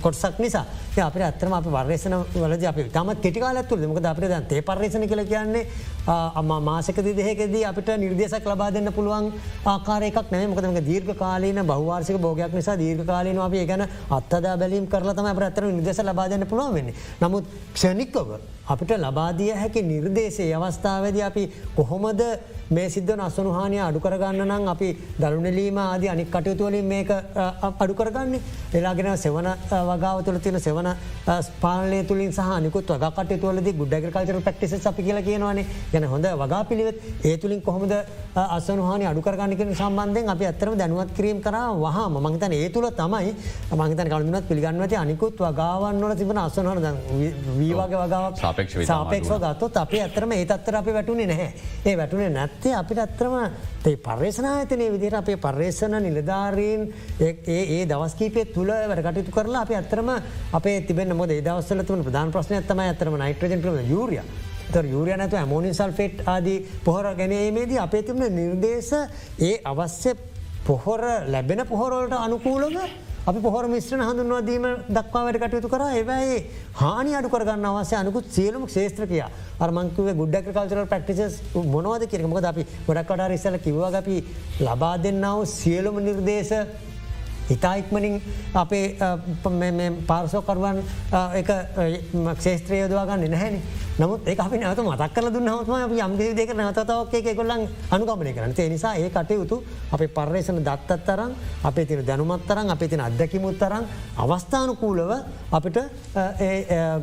[0.02, 0.61] කොටසක් නිසා
[0.98, 5.24] අප අත්‍රම අප වර්ේෂන වලද අප තම කෙටිකාල ඇතුළ මොකද අපට දැන් තේ පර්ේෂණ කළ
[5.26, 5.66] කියන්නේ
[6.06, 9.32] අම මාසකද දෙහෙකද අපිට නිර්දේශක් ලබා දෙන්න පුළුවන්
[9.64, 15.26] ආකාරයක් නෑ මොකදම දීර්ඝ කාලීන බහවාර්සික භෝගයක් නිසා දීර්ඝ කාලීන අපේ ගැන අත්තදා බැලීම් කරලතම
[15.26, 16.94] අප අතර නිදෙස ලබා දෙන්න පුළුවන් වෙන්නේ.
[17.20, 18.34] නමුත් ක්ෂණික්කව
[18.64, 21.44] අපිට ලබාදිය හැකි නිර්දේශය අවස්ථාවද අපි
[21.76, 22.22] කොහොමද
[22.70, 24.88] මේ සිද්ධ අසනුහානය අඩු කරගන්න නම් අපි
[25.18, 27.10] දරුණලීම ආද අනික් කටයුතුවලින් මේක
[27.78, 28.34] අඩු කරගන්න?
[28.72, 29.48] එලාගෙන සෙවන
[29.90, 30.88] වගාව තුළ තියෙන සෙවන
[31.40, 35.66] ස්පාලය තුළින් සහ නිකුත් වග කටයතුවලද ගුඩ්ඩග කල්චර පක්ටිස අපි කියල කියනවානේ.
[35.92, 37.92] ගැන හොඳ වගා පිළිවෙත් ඒ තුළින් කොහොමද
[38.34, 43.34] අසනුහානි අඩුකරගන්නක සම්බන්ධයෙන් අපි අත්තරම දැනුවත් කිරීම කර වහා මංතන ඒ තුළ තමයි
[43.72, 46.80] මංතන කලුනත් පිළිගන්නවති අනිකුත් වගාවන්නල තිබන අසනහන
[47.58, 48.40] වීවාගේ වගාවක්
[48.86, 51.52] සාපෙක්ව ගත්තොත් අපේ ඇතරම ඒ අත්තර අපි වැටුනේ නැහැ.
[51.84, 53.34] ඒ වැටුනේ නැත් ඇත්තේ අපිට අත්‍රම
[53.82, 56.86] තේ පර්ේෂනායතනය විදිර අපේ පර්ේෂණ නිලධාරීන්
[57.20, 60.14] ඒ දවස්කීපය තුළ වැඩකටයුතු කරලා අප ඇත්තරම
[60.52, 63.78] අපේ තිබෙන මොද දවස්සලතුම ප්‍රධාන ප්‍රශ්නයත්තම ඇතරම නයිට්‍රජන් ක්‍රම
[64.74, 68.92] යුරිය යුරිය නැතු ඇමෝනි සල්ෆෙට් ආදී පොහොර ගැනීමේදී අපේ තිබන නිර්දේශ
[69.40, 70.12] ඒ අවශ්‍ය
[70.64, 72.76] පොහොර ලැබෙන පොහොරෝලට අනුකූලව
[73.24, 75.82] අපි පොහොර මිශ්‍රණ හඳුන්වාදීම දක්වා වැඩ කටයුතු කර.
[75.90, 76.38] ඒවයි
[76.74, 79.28] හානි අඩු කරගන්න අවසය අනකුත් සියලුම ශේත්‍රකයා
[79.60, 81.36] අර්මංකුව ගුඩ්ඩක් කල්චරල් ප්‍රක්ටිස්
[81.74, 84.16] මොනවද කියෙන මොකද අපි ගොඩක් කඩා ඉස්සල කිව්වාගපි
[84.60, 86.52] ලබා දෙන්නාව සියලුම නිර්දේශ
[87.54, 88.18] ඉතා ඉක්මනින්
[88.54, 88.96] අපේ
[90.06, 90.82] පාර්සෝකරුවන්
[91.34, 91.50] එක
[92.32, 93.60] ක්ෂේත්‍රය යොදවාගන්න නැහැනි
[93.94, 98.54] නමුත් ඒ අපි නැත මතක් කල දුන්න හම අප යම්ගේ දෙක නතතාවක්ේ කොල්ලන් අනුගමනය කරන
[98.56, 101.32] ඒ නිසා ඒ කටයුතු අපේ පර්යේෂණ දත්තත් තරන්
[101.64, 103.84] අපේ තින දැනුමත් තරන් අපේ තින අදැකිමුත් තරන්
[104.16, 105.12] අවස්ථානකූලව
[105.52, 105.78] අපිට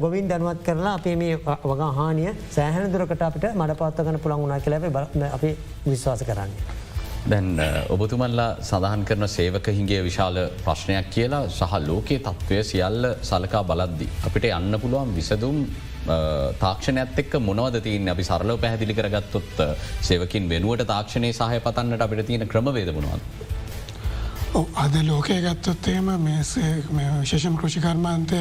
[0.01, 4.95] ගොවින් දැනුවත් කරලා අපේ මේ වගා හානිය සෑහන දුරකට අපිට මඩ පත්තගන පුළන් වනා කියලබ
[5.29, 6.88] අපි විශ්වාස කරන්නේ.
[7.27, 14.07] දැන් ඔබතුමල්ලා සඳහන් කරන සේවක හිගේ විශාල ප්‍රශ්නයක් කියලා සහ ලෝකයේ තත්ත්වය සියල්ල සලකා බලද්දි.
[14.27, 15.57] අපිට යන්න පුළුවන් විසදුම්
[16.59, 19.61] තාක්ෂණයත් එක් මොනවද තියන් අපි සරලව පැහදිලි කරගත්තොත්
[20.01, 23.21] සේවකින් වෙනුවට තාක්ෂණය සහය පතන්නට අපිට තියෙන ක්‍රමවේදමුණුවන්.
[24.75, 26.41] අද ලෝකය ගත්තොත්තේම මේ
[27.21, 28.39] විශේෂම කෘෂිකර්මාන්තය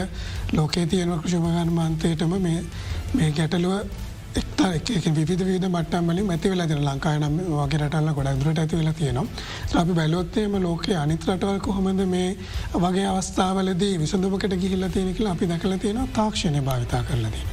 [0.52, 4.06] ලෝකයේ තියෙන කෘෂිමගර්මාන්තයටම මේ ගැටලුව
[4.40, 8.96] එක්තා එක විධ විද මටමලින් ඇති වෙලා දෙන ලංකායනම් වගේ රටල්ල ගොඩක් දුරට ඇති වෙලා
[9.00, 9.26] තියෙනවා.
[9.74, 12.30] අපි බැලොත්තේම ලෝකයේ අනිත් රටවල් කොහොමද මේ
[12.76, 17.46] වගේ අවස්ථාවලදී විසඳමකට ගිහිල්ල තියෙන කියලා අපි දැකල තියෙන තාක්ෂණය භාවිතා කරලදී.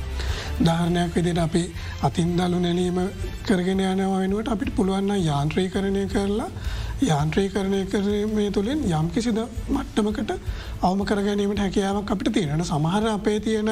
[0.60, 1.64] ධාරණයක් විදිට අපි
[2.02, 3.00] අතින් දලු නැලීම
[3.48, 6.50] කරගෙන යනවා වෙනුවට අපිට පුළුවන්න යාන්ත්‍රී කරණය කරලා
[7.02, 10.32] යාන්ත්‍රීකරණය කරමේ තුළින් යම් කිසිද මට්ටමකට
[10.82, 13.72] අවම කරගැනීමට හැකියාවක් අපිට තියෙනට සමහර අපේ තියෙන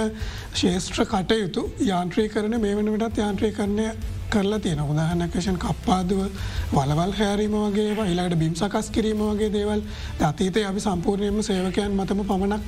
[0.53, 3.87] ශේෂත්‍ර කටයුතු යාන්ත්‍රී කරන මේ වනටත් යාන්ත්‍රී කරණය
[4.29, 6.21] කරලා තියෙන උදාහනකෂන් කප්පාදුව
[6.73, 9.81] වලවල් හැරීම වගේ ඉලාට බිම් සකස් කිරීම වගේ දේවල්.
[10.21, 12.63] අතීතය අපි සම්පූර්ණයම සේවකයන් මතම පමණක්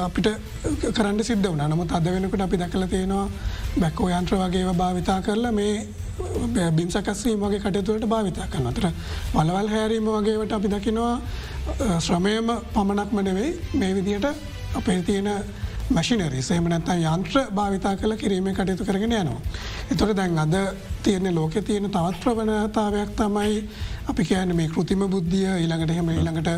[0.00, 0.28] අපිට
[0.90, 3.28] කරන්න සිද්ධ වන නමුත් අද වෙනකට අපි දැකල තියෙනවා
[3.76, 5.86] බැක්කෝ යන්ත්‍ර වගේ භාවිතා කරලා මේ
[6.72, 8.86] බිම්සකස්වීම වගේ කටයතුවලට භාවිතා කරන අතර
[9.34, 11.14] වලවල් හැරීම වගේවට අපි දකිනවා
[12.00, 14.26] ශ්‍රමයම පමණක්ම නෙවෙයි මේ විදියට
[14.74, 15.28] අපේ තියෙන
[15.90, 19.40] මශිනරි සේමනත්තන් යන්ත්‍ර භාවිතා කළ කිරීම කටයුතු කරගෙන යනවා.
[19.90, 20.56] එතොට දැන් අද
[21.02, 23.60] තියෙන ලෝක තියෙන තවත් ප්‍රවණතාවයක් තමයි
[24.06, 26.50] අපි කියන මේ කෘතිම බුද්ධිය ඊළඟට හෙම ඊළඟට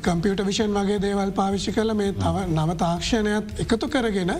[0.00, 4.32] කම්පියට විෂන් වගේ දේවල් පාවිච්චි කල මේ තව නව තාක්ෂණයත් එකතු කරගෙන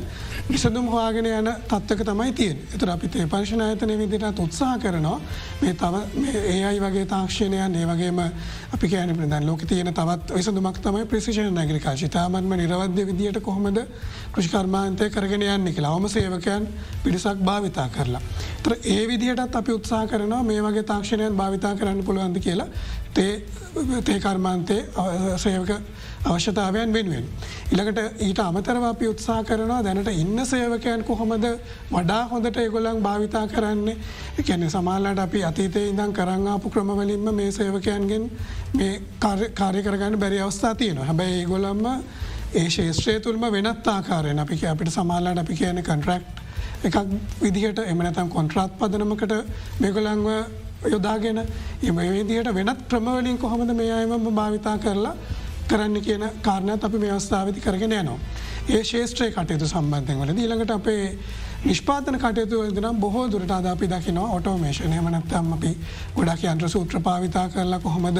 [0.48, 5.18] විසඳුම් හවාගෙන යන තත්වක තමයි තියෙන් එතුර අපි තේ පර්ශණ ඇතන විදිටත් උත්සාහ කරනවා
[5.60, 6.04] මේ තව
[6.44, 8.22] ඒ අයි වගේ තාක්ෂණයන් ඒ වගේම
[8.72, 13.82] අපි කියන ප්‍රදන් ලෝක තියෙන තවත් විසඳුමක් තමයි ප්‍රසිෂණ නැගරිකා ශිතාමන්ම නිරවද්‍ය විදියට කොහොමද
[14.32, 15.92] කෘෂිකර්මාන්තය කරගෙන යන්න කියලා.
[15.92, 16.68] අවම සේවකයන්
[17.02, 18.20] පිරිසක් භාවිතා කරලා.
[18.62, 22.04] තර ඒ විදිහටත් අපි උත්සා කරනවා මේ වගේ තාක්ෂණයන් භාවිතා කරන්න
[22.36, 22.68] පුළුවන්ද කියලා
[24.02, 24.76] තේකර්මාන්තය
[25.36, 25.70] සේවක
[26.24, 27.24] අවශ්‍යතාවයන් වෙනුවෙන්.
[27.72, 31.46] ඉළඟට ඊට අමතරව අපි උත්සා කරනවා දැනට ඉන්න සේවකයන් කොහොමද
[31.90, 33.96] වඩා හොඳට ඒගොලන් භාවිතා කරන්නේ
[34.38, 38.30] එකැන සමාල්ලට අපි අතීතය ඉඳම් කරංආපු ක්‍රමවලින්ම මේ සේවකයන්ගෙන්
[38.74, 41.86] මේ කාරය කරගන්න බැරි අවස්ථා තියෙන හැබැයි ඒගොලම්ම
[42.54, 46.44] ඒ ශේෂත්‍රය තුළම වෙනත් ආකාරයෙන් අපි අපිට සමාල්ලාට අපි කියන කන්ට්‍රක්්
[46.84, 46.96] එකක්
[47.40, 49.34] විදිහට එමනතම් කොන්ට්‍රාත් පදනමකට
[49.80, 50.28] මෙගොලංව
[50.86, 55.14] යොදාගෙන එම විදිහට වෙනත් ක්‍රමවලින් කොහොමද මේ අයම භාවිතා කරලා
[55.68, 58.18] කරන්න කියන කාරණත් අපි මේ අවස්ථාවති කරගෙන යනවා.
[58.68, 61.02] ඒ ශේෂත්‍රය කටයුතු සම්බන්ධයෙන් වලද ඊළඟට අපේ
[61.64, 65.70] නිෂ්පාතන කටයුතු නම් බොහෝ දුරට අද අපි දකිනවා ඔටෝමේෂන් හමනත්තම් අපි
[66.16, 68.18] ගොඩක් යන්ත්‍ර සූත්‍ර පාවිතා කරලා කොහොමද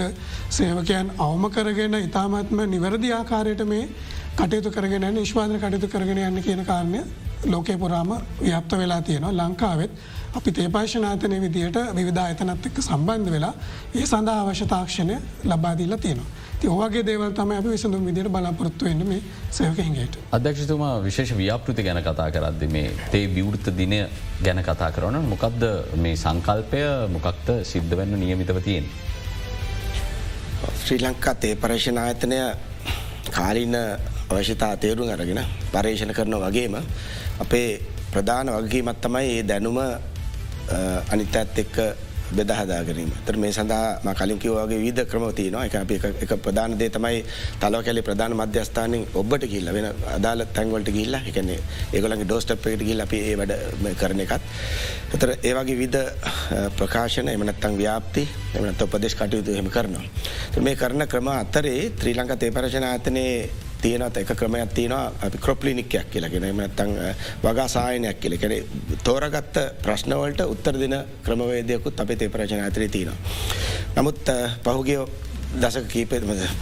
[0.51, 3.89] සේවකයන් අවම කරගෙන ඉතාමත්ම නිවැරදි ආකාරයට මේ
[4.37, 7.01] කටයුතු කරගෙන නිශ්වාදන කටයුතු කරගෙන යන්න කියන කාරණය
[7.47, 9.91] ලෝකේ පුරාම ව්‍යප්ත වෙලා තියෙනවා ලංකාවෙත්
[10.35, 13.55] අපි තේපාශනාතනය විදියට විධා එතනත් එක්ක සම්බන්ධ වෙලා
[13.95, 16.31] ඒ සඳහා අවශ්‍ය තාක්ෂණය ලබාදීලා තියෙනවා.
[16.67, 20.19] ඔගේ දේවල් තම අප විසඳුම් විදිට බලාපොරත්තු වෙන්න මේ සයකහිගේට.
[20.33, 24.01] අධ්‍යක්ෂතුමා විශේෂ ව්‍යාපෘති ගැන කතා කරද්ද මේ තේ විවෘත දිනය
[24.43, 25.63] ගැන කතා කරන මොකක්ද
[25.97, 28.89] මේ සංකල්පය මොකක්ද සිද්ධ වෙන්න නියමිතව තියෙන්.
[30.85, 32.41] ශ්‍රී ලංකා තේ පර්ේෂණ ආයතනය
[33.31, 33.77] කාලින්න
[34.31, 35.41] අවශ්‍යතා තේරුම් අරගෙන
[35.73, 36.77] පර්ේෂණ කරන වගේම
[37.41, 37.69] අපේ
[38.13, 39.79] ප්‍රධාන වගකීමත් තමයි ඒ දැනුම
[41.13, 41.77] අනිත ඇත් එක්ක
[42.29, 45.75] බෙදහදාගරීම තර මේ සඳහා කලින් කිවවාගේ විද ක්‍රමතිය නවා එක
[46.25, 47.23] එක ප්‍රධාන දේ තමයි
[47.61, 51.59] තලව කැලේ ප්‍රධාන මධ්‍යස්ථානින් ඔබට කිල්ල වෙන අදාල තැන්වලට ගිල්ලා එකන්නේ
[51.93, 53.55] ඒගොලගේ ඩෝස්ටප් එකට ගිල් අපි ඒ වැඩ
[53.95, 54.43] කරන එකත්.
[55.15, 55.97] එතර ඒවගේ විද
[56.79, 60.05] ප්‍රකාශන එමනත්තං ව්‍යාප්ති එමනත් උපදේශ කටයුතු හෙම කරනවා.
[60.59, 63.31] මේ කරන ක්‍රම අතරේ ත්‍රී ලංක තේපරශන අතනේ
[63.87, 65.13] තියෙනත් එක ක්‍රමයක් තියෙනවා.
[65.27, 66.97] අපි ක්‍රොප්ලිනික්යක් කියලගෙන එමනත්තං
[67.45, 68.39] වගා සායනයක් කියල.
[68.39, 68.53] කෙන
[69.05, 70.97] තෝරගත්ත ප්‍රශ්නවලට උත්තර දෙන
[71.27, 73.19] ක්‍රමවේදයකුත් අපේ තේ ප්‍රචන ඇතරේ තියෙනවා.
[73.97, 74.99] නමුත් පහුගේ
[75.55, 76.21] දසක කීපේ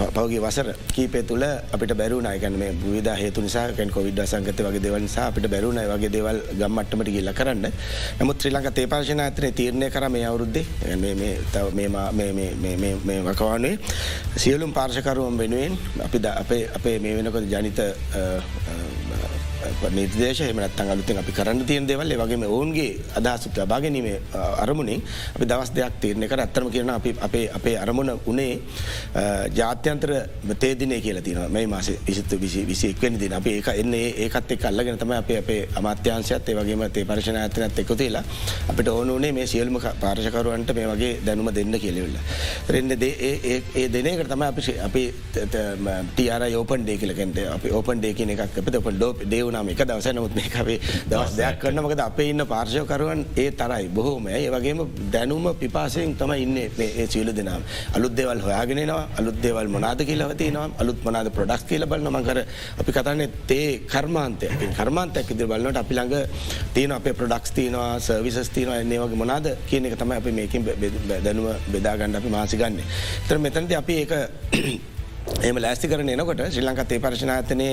[0.09, 5.01] පවගේ වසර කීපේ තුළ අපිට බැරුණ අයකන මේ විධ හේතු නිසාකැන් කොවිඩ සංගත වගේ දෙවල්
[5.01, 7.67] නිසා අපිට බැරුණ වගේ දේවල් ගම්මට්ටමට ගිල්ල කරන්න.
[8.21, 10.65] නමුත් ත්‍රී ලංක තේපාශන ඇතන තීරණය කර මේ අවුරුද්දේ.
[13.05, 13.79] මේ වකවානේ
[14.37, 17.81] සියලුම් පාර්ශකරුවම් වෙනුවෙන් අපි අපේ අපේ මේ වෙනකොද ජනිත
[19.91, 24.07] නිර්දේශ හමනත්තන් අලුතින් අපි කරන්න තියන් දෙවල් වගේ ඔවුන්ගේ අදහසුත් ලබාගැනීම
[24.59, 25.03] අරමුණින්
[25.35, 28.61] අපි දවස් දෙයක් තීරණය කර අත්තරම කරන අපි අපේ අපේ අරමුණ උනේ
[29.51, 30.13] ජාත්‍යන්තර
[30.57, 33.33] තේදිනය කියල තින මේ මාස විසිත්තු විසි විසික්වෙන දින.
[33.33, 37.79] අප ඒක එන්නේ ඒකත් එක් අල්ලගෙන තම අප අපේ අමාත්‍යංශයත් ඒ වගේම තේ පර්ශණ ඇතනත්
[37.79, 38.25] එක්කොතිලා
[38.69, 42.19] අපිට ඕනුනේ මේ සියල්ම පාර්ශකරුවන්ට මේ වගේ දැනුම දෙන්න කියලවෙල්ල.
[42.69, 45.05] රෙන්න්න ඒ දෙනකට තම අපි අපි
[46.15, 49.13] ටියර යෝපන් ඩේ කියලකෙන්ට අපි ඕපන් ඩේ කියන එකක් අප ඔප ඩෝ
[49.55, 51.79] දේවනාම එක දවස නොත් මේ කවේ දවස් දෙයක් කරන.
[51.79, 53.89] මකද අපේ ඉන්න පාර්ශයකරුවන් ඒ තරයි.
[53.89, 54.81] බොහෝම ඒ වගේම
[55.13, 57.63] දැනුම පිපාසයෙන් තම ඉන්න ඒ සියලු දෙනම්.
[57.95, 62.39] අලුත් දෙවල් හොයාගෙනවා අලුත් දෙවල් මොනාද කියලවතිනවා අලුත් මනාද ප්‍රඩක්ස් කියල බල මකර
[62.81, 64.49] අපි කතන්නේ තේ කර්මාන්තය.
[64.77, 66.15] කර්මාන්තයක් ඉදිරි බලන්නට අපි ළඟ
[66.75, 70.63] තියෙන අපේ ප්‍රඩක්ස් තියනවා සර්විසස් තියනවා එන්නේ වගේ මොනාද කියන එක තමයි අපි මේකින්
[71.25, 72.83] දැනුව බෙදාගන්න අපි මාසිගන්න.
[73.29, 74.94] තර මෙතැනති අපි ඒ
[75.43, 77.69] එම ලෑස්ති කරන එනකොට ශ්‍රී ලංකත් ඒ පර්ශනාතනය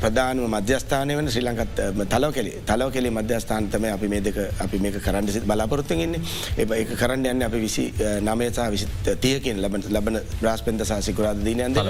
[0.00, 4.96] ප්‍රධානම මධ්‍යස්ථානය වන ශ්‍රී ලංකත් තලව කෙලි තලව කෙලි මධ්‍යස්ථාන්තම අපි මේ දෙක අපි මේක
[5.06, 6.20] කරන්න සිත් බලාපොරොත්තුගන්නේ
[6.56, 7.84] ඒ එක කරන්න යන්න අපි විසි
[8.22, 8.88] නමයසා විසි
[9.24, 11.80] තියකින් ලබ ලබන බ්‍රස්පෙන්ද සාසිකුරාද දීනයන්ද.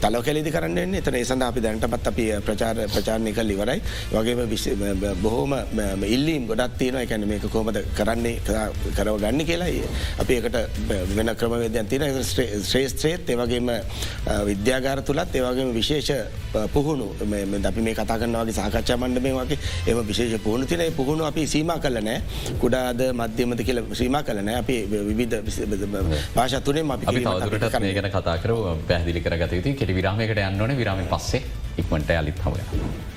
[0.00, 3.78] තලව කෙලෙදි කරන්න එතන ඒසඳ අපි දැනටපත් අපි ප්‍රචාර ප්‍රචාරණය කල් ඉවරයි.
[4.12, 4.40] වගේම
[5.22, 5.54] බොහෝම
[6.08, 8.36] ඉල්ලීම් ගොඩත් තියෙන එකැන මේක කෝමද කරන්නේ
[8.96, 9.70] කරව ගන්න කියලා.
[10.18, 10.58] අපි ඒකට
[11.16, 12.02] වෙන ක්‍රමවේදයන් තින
[13.28, 13.68] ශ්‍රේෂත්‍රේත් ඒවගේම
[14.46, 16.10] විද්‍යාගාර තුළත් ඒවගේම විශේෂ
[16.66, 17.08] පුහුණු.
[17.64, 22.22] අපි මේ කතා කරනවාගේ සාකච්ඡා මණ්ඩමේ වගේ එම විශේෂ පුහුණු තින පුහුණු අපි සීම කලනෑ
[22.60, 24.76] කුඩාද මධ්‍යමත කියල ශ්‍රීම කලන අපි
[25.08, 25.36] විවිධ
[26.34, 28.56] භාෂතුනේ අපි තවදුරට මේ ගැන කතාකර
[28.88, 31.44] පැහදිලි කරගත යුතු කෙටි විරාමයකට යන්නවන විරාම පස්සේ
[31.78, 33.07] ඉක්මට අලිත් හවය.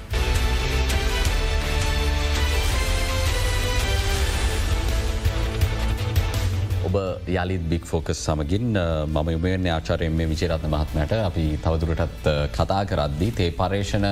[6.91, 8.75] ඔබ යළිත් බික් ෆෝකස් සමගින්
[9.07, 14.07] මම යුමයෙන් ආචාරයෙන් මේ විචරත්න මහත්මයට අපි තවදුරටත් කතා කරද්දී තේ පර්ේෂණ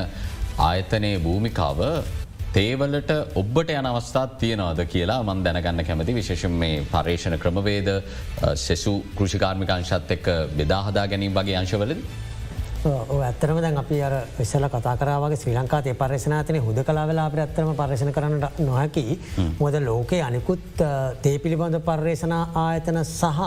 [0.59, 1.81] ආයතනයේ භූමිකාව
[2.53, 7.91] තේවලට ඔබට යන අවස්ථාත් තියෙනවාද කියලා මන් දැනගන්න කැමති විශේෂම මේ පර්ේෂණ ක්‍රමවේද
[8.57, 11.99] සෙසු කෘෂිකාර්මිකාංශත් එක්ක බෙදාහදා ගැනීම වගේ අංශවලද.
[12.85, 18.13] ඇත්තරම දැන් අපි අර විස්සල කතා කරාවගේ ශ්‍රී ලංකාතය පර්ශනාතනය හුද කලාවෙලා අප ඇත්තරම පර්ශණ
[18.15, 19.19] කරන්නට නොහැකි.
[19.59, 20.83] මොද ලෝකයේ අනිකුත්
[21.21, 23.39] තේ පිළිබඳ පර්යේෂණ ආයතන සහ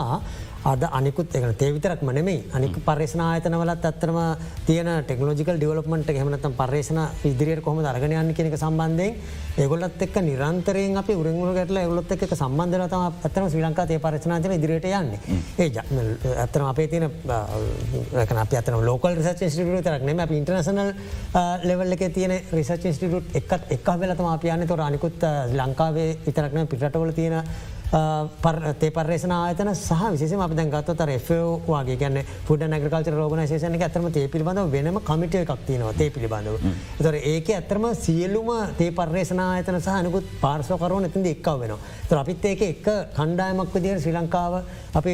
[0.63, 4.17] අද අනිකුත් එක තේවිතරක් මනෙමයි අනික පර්ේෂණ ආයතනවලත් ඇත්තරම
[4.67, 9.17] තියන ටෙක්නෝජිකල් ඩිවලපමට හමනතම් පර්ේෂණ ඉදිරියට කොම අරගනයන්න කෙනෙක සම්බන්ධයෙන්
[9.57, 14.87] ඒගොලත් එක් නිරන්තරයෙන් අපි උරගුණ ගැටල ගොලොත් එක සම්බන්ධරත ඇතම ශ්‍රී ලංකා තේ පරචනාචන ඉදිරියට
[14.91, 15.19] යන්නේ.
[15.59, 15.67] ඒ
[16.37, 20.93] ඇත්තන අපේ තියන අප අතන ලෝකල් රිසච ස්ටිට තරක් නෙම අප ඉන්ටර්නසනල්
[21.63, 27.41] ලෙවල් එක තියන රිසච ස්ටිටුට් එකත් එක් වෙලතම අපියන්න තොර අනිකුත් ලංකාවේ ඉතරක්න පිටවල තියෙන
[27.93, 32.15] තේ පර්ේෂන ආයතන සහ විශේෂම අප දැන් ගත්ත තර ෆෝවාගේ ගැන
[32.47, 36.57] ෆුඩ නැගකල්චර රෝගනශේෂන ඇතරම තේ පිළිබඳව වෙනම කමිටය එකක් තියනවා තේ පිළිබඳව.
[36.97, 41.75] තොර ඒක ඇතරම සියල්ලුම තේ පර්ේෂන ආයතන සහනකුත් පාර්සෝකරුව ඇතිද එක්කව වෙන.
[42.03, 44.53] ත අපිත් ඒක එක් කණ්ඩායමක් විදිර ශ්‍රී ලංකාව
[44.95, 45.13] අපි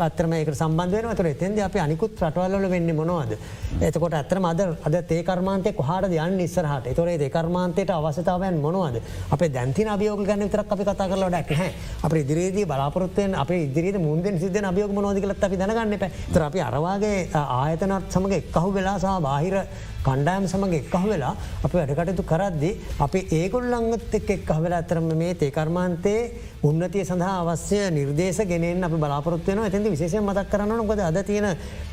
[0.00, 3.38] අත්‍රම ඒක සම්බන්ධවන තුර එතන්ද අප අනිකුත් රටවල්ල වෙන්න මොනවද.
[3.82, 9.00] එතකොට ඇතරම අද අද තේකර්මාන්තය කොහට යන් නිස්සරහට තොරේ දේකර්මාන්තයට අවසතාවයන් මොනවද
[9.30, 11.70] අප දැන්ති අභියෝග ගන්න විතරක් අපි කතා කරලට හැ
[12.16, 17.18] අප ඉදිරියේදී බලාපොරත්වයෙන් අප ඉදිරියට මුන්දෙන් සිද්ධ අභියෝග නොදිකලත් අපි දැනගන්න පැ තර අපි අරවාගේ
[17.34, 19.56] ආයතනත් සමඟ එක්කහු වෙලා සහ බාහිර
[20.02, 26.20] කණ්ඩායම සමඟ එක්කහ වෙලා අප වැඩකටතු කරද්දි අපි ඒගොල්ලංගත් එක් එක් වෙලා ඇතරම මේ තේකර්මාන්තයේ
[26.62, 31.48] උන්නතිය සඳහා අවශ්‍ය නිර්දේශ ගෙනෙන් අප බලාපොරත්වයන ඇතින්ද විශේෂය මතක් කරන්න නොකද අද තියෙන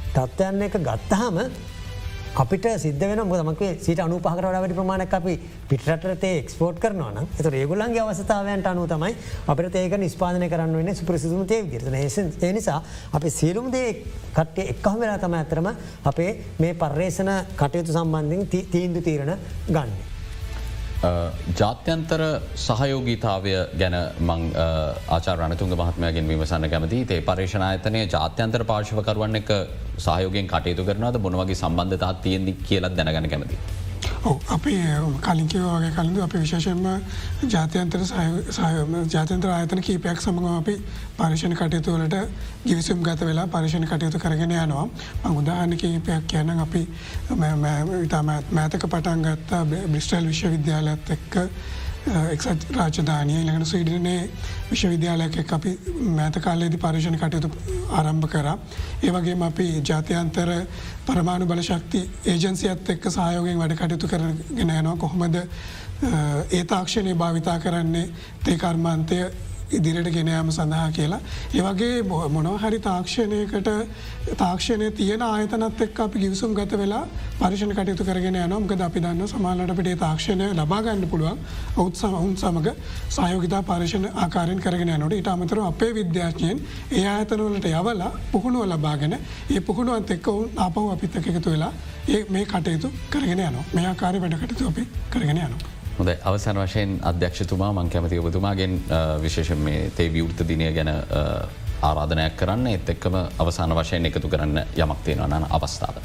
[0.09, 1.37] තත්ත්වයන්න එක ගත්තහම
[2.33, 5.33] අපිට සිද්ධ වෙන මොදමක සිට අනුපහකර වැඩි ප්‍රමාණක් අපි
[5.69, 9.13] පිටරටේ එක්ස්පෝට් කරනවන එත ඒගුලන්ගේ අවස්ථාවයන්ට අනු තමයි
[9.47, 12.79] අපට ඒක නිස්පාදනය කරන්න වෙන සුප්‍රසිදුම තේ ගරන ඒ නිසා
[13.13, 13.91] අප සියලුම් දේ
[14.31, 15.69] කට්ටේ එක්කහ වෙලා තම ඇතරම
[16.05, 20.12] අපේ මේ පර්යේෂණ කටයුතු සම්බන්ධින් තීන්දු තීරණ ගන්නේ.
[21.53, 22.21] ජාත්‍යන්තර
[22.57, 24.41] සහයෝගීතාවය ගැන මං
[25.09, 29.51] ආචාරණතුන්ග මහත්මයගෙන් විමසන්න කැමති ඒ පර්ේෂණ අතනය ජාත්‍යන්තර පාර්ශවකරුවන් එක
[29.99, 33.57] සහයෝගෙන් කටයුතු කරනද මොනවගේ සම්බන්ධතා තියෙන්දි කියලත් දැනගන කැමති.
[34.25, 34.73] අපි
[35.19, 36.85] කලින්කිවගේ කලින්ඳ අපි විශේෂෙන්ම
[37.45, 37.99] ජාතියන්තර
[39.07, 40.75] ජාතන්ත්‍ර ආයතන කීපයක් සමඟ අපි
[41.17, 42.15] පරිශණ කටයුතුවලට
[42.65, 44.87] ගිවිසුම් ගත වෙලා පරිශණ කටයුතු කරගෙන යනවා.
[45.33, 46.87] උදාහන කීපයක් කියන අපි
[47.99, 51.35] ඉතාම මෑතක පටන් ගත්තා බ්‍රිස්ටල් විශ්වවිද්‍යාලත් එක්ක.
[52.05, 54.15] එක්සත් රාජධානය ළඟන ස්වීඩනය
[54.69, 55.71] විශ්වවිද්‍යාලයක් අපි
[56.09, 57.49] මෑත කාලයේදි පර්ශණ කටයුතු
[57.91, 58.47] ආරම්භ කර.
[59.01, 60.51] ඒවගේ අපි ජාතියන්තර
[61.05, 65.39] පරමාණු බල ශක්ති ඒජන්සියත් එක්ක සහයෝගෙන් වැඩ කටයුතු කරගෙන යනවා කොහොමද
[66.51, 68.05] ඒ තාක්ෂණය භාවිතා කරන්නේ
[68.43, 69.23] තේකර්මාන්තය
[69.73, 71.21] ඉදිරියට ගෙනයාම සඳහා කියලා.
[71.53, 73.69] ඒවගේ මොනවහරි තාක්ෂණයකට
[74.33, 77.03] තාක්ෂණය තියෙන ආයතනත් එක් අපි ගිවිසුම් ගත වෙලා
[77.39, 81.39] පරිෂණ කටයුතු කරගෙන යනම් ගද අපි දන්න සමාලට පිටේ තාක්ෂණය ලබාගන්න පුළුවන්
[81.75, 82.69] ඔවුත් සමහුන් සමඟ
[83.09, 89.61] සයෝගතා පරිෂණ ආකාරයෙන් කරගෙන යනට ඉට අමතර අපේ විද්‍යාඥයෙන් ඒ ආයතනවලට යවලා පුහුණුව ලබාගෙන ඒ
[89.61, 91.73] පුහුණුවත් එක්ක ඔවුන් අපහු අපිත් එකතු වෙලා
[92.09, 95.72] ඒ මේ කටයුතු කරගෙන යන මේ ආකාරය වැඩ කටයුතු අපි කරගෙන යනවා.
[95.97, 98.73] හොඳ අවසන් වශයෙන් අධ්‍යක්ෂතුමා මං කැමති ඔබතුමාගෙන්
[99.21, 100.91] විශේෂ මේ තේ විවෘත දිනය ගැන
[101.81, 105.95] ආරාධනයක් කරන්න එත් එක්කම අවසාන වශයෙන් එකතු කරන්න යමක් තියෙනවා නන අවස්ථාව.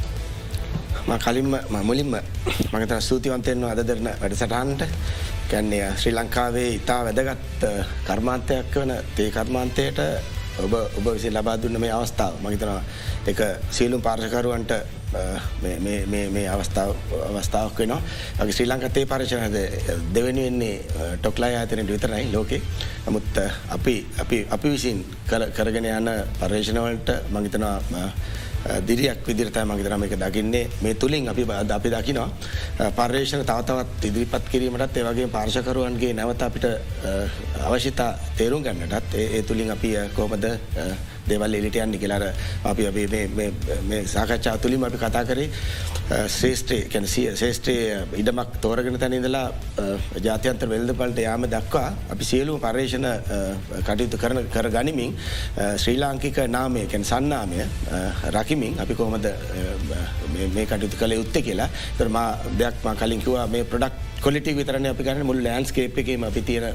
[1.19, 2.17] කලින්ම මුලින්ම
[2.73, 4.83] මගත ස්තුතිවන්තයෙන්ව අද දෙරන වැඩසටහන්ට
[5.51, 7.65] කැන්නේ ශ්‍රී ලංකාවේ ඉතා වැදගත්
[8.05, 10.01] කර්මාන්තයක් වන තේ කර්මාන්තයට
[10.59, 12.35] ඔබ ඔබ විසි ලබා දුන්න මේ අවස්ථාව.
[12.43, 12.83] මහිතනවා
[13.27, 13.41] එක
[13.71, 14.73] සියලුම් පාර්ශකරුවන්ට
[16.33, 16.91] මේ අවස්ථාව
[17.31, 18.01] අවස්ථාවක් වෙනවා.
[18.39, 19.57] ඇගේ ශ්‍රී ලංකතේ පරිශනද
[20.15, 20.75] දෙවැනි වෙන්නේ
[21.17, 22.63] ටොක්ලා ආතනට විතරයි ලෝකේ.
[23.07, 23.39] නමුත්
[23.71, 28.13] අපි අපි අපි විසින් කරගෙන යන පර්ේෂණවලට මහිතනවා
[28.87, 30.71] දිරියක් විදිරතයි මගතරම එක දකින්නේ.
[30.83, 36.67] මේ තුළින් අපි බද අපි දකිනවා පර්යේෂණ තවතවත් ඉදිරිපත් කිරීමටත් ඒවගේ පාර්ශකරුවන්ගේ නැවත අපිට
[37.69, 40.45] අවශ්‍යතා තේරුම් ගන්නටත් ඒ තුළින් අපි කෝමද
[41.31, 42.25] දෙවල් එලිට යන්න කියලාර
[42.65, 45.49] අපි අපේ සාකච්ඡා තුළින් අපි කතා කරේ
[46.29, 49.45] ශ්‍රේෂ්ඨය කැනසිය ශේෂ්ත්‍රයේ ඉඩමක් තෝරගෙන තැන ඉඳලා
[50.27, 53.09] ජාතියන්තර වෙල්ද පලට යාම දක්වා අපි සියලුම පර්ේෂණ
[53.83, 55.17] කටයුතු කරන කර ගනිමින්
[55.77, 57.63] ශ්‍රී ලාංකික නාමය කැන් සන්නාමය
[58.31, 59.29] රකිමින් අපි කොහොමද
[60.55, 61.69] මේ කටයුතු කළ යුත්ත කියලා.
[61.99, 66.75] තරමා දෙයක්ම කලින්කිවා මේ ප්‍රඩක්් කොලිටි විතරන අපි ගන්න මුල් ලෑන්ස්කේප් එකම අපි තියෙන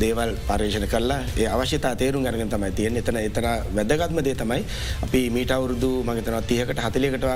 [0.00, 4.62] දේවල් පර්ේෂණ කරලා ඒ අවශ්‍යතා තේරුම් ගරගෙන තමයි තියෙන එතන එතන වැදගත්ම දේ තමයි
[5.02, 7.26] අපි මීට අවුරුදු මගතන තියකට හතලකට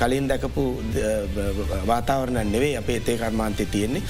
[0.00, 0.64] කලින් දැකපු
[1.86, 4.02] වාතාවරණ නෙවේ අපේ තේ කර්මාන්තය තියෙන්නේ.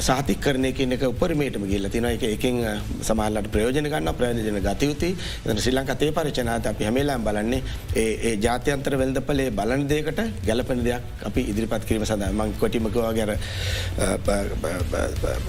[0.00, 2.60] සාතික් කරනය කියනක උපරමේටම ගිල්ල තින එක එකින්
[3.02, 5.10] සමහල්ලට ප්‍රයෝජන ගන්න ප්‍රයෝජන ගතයුතු
[5.46, 7.62] එ ශ්‍රී ලංක තේ පරිචනාත අපි හැමේලාම් බලන්නේ
[7.96, 13.32] ඒ ජාත්‍යන්තර වෙල්දපලේ බලන් දේකට ගැලපන දෙයක් අපි ඉදිරිපත් කිරීම සඳ මං කොටිමකවා ගැර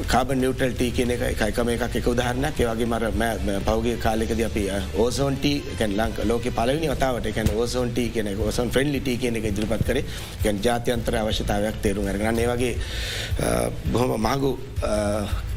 [0.08, 2.60] කාබ නිියවටල්ට කියන එක එකම එකක් එක උදාහරණයක්.
[2.62, 3.04] ඒවගේ මර
[3.68, 4.64] පවගේ කාලෙකද අපි
[4.98, 5.46] ඕසෝන්ට
[5.78, 10.06] කැන් ලංක ලෝක පලවනි වතාවට එකැන ඕසෝන්ට කියන ඕසන් ෆ්‍රෙන්ලිට කියන එක ඉදිරිපත් කරේ.
[10.44, 12.74] ගැන් ජාතියන්තර අවශ්‍යතාවයක් තේරුම් අරගන්න ඒවගේ
[13.94, 14.52] බොහොම මහගු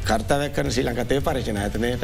[0.05, 2.03] කර්තාවක් කරන ශ්‍රී ලංකතේ පර්ශන ඇතනයට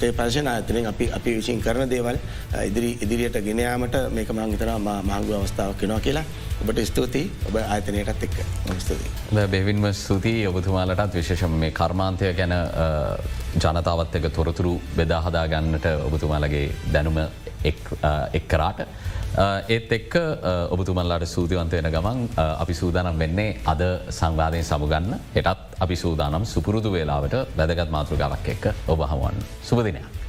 [0.00, 2.18] තේ පර්ශන ඇතනින් අපි අපි විසින් කරන දේවල්
[2.66, 6.24] ඉදිරි ඉදිරියට ගෙනයාමට මේක මංගතර මහගු අවස්ථාවක් කෙනවා කියලා
[6.62, 8.36] ඔබට ස්තුතියි ඔබ ආයතනයටත් එක්ක
[8.78, 9.10] ස්තුතියි.
[9.34, 12.54] බැවින්ම ස්තුතියි ඔබතුමාලටත් විශේෂම මේ කර්මාන්තය ගැන
[13.58, 17.18] ජනතාවත් එක තොරතුරු බෙදාහදා ගන්නට ඔබතුමාලගේ දැනුම
[18.32, 18.86] එක්කරාට.
[19.32, 23.80] Uh, ඒත් එක්ක uh, ඔබතුමල්ලාට සූතිවන්ත වෙන ගමන් uh, අපි සූදානම් වෙන්නේ අද
[24.12, 30.21] සංවාධය සමුගන්න එටත් අපි සූදානම් සුපුරුදු වෙලාවට වැදගත් මාතෘගාවක් එක්ක ඔබ හමුවන් සුපදිනයක්.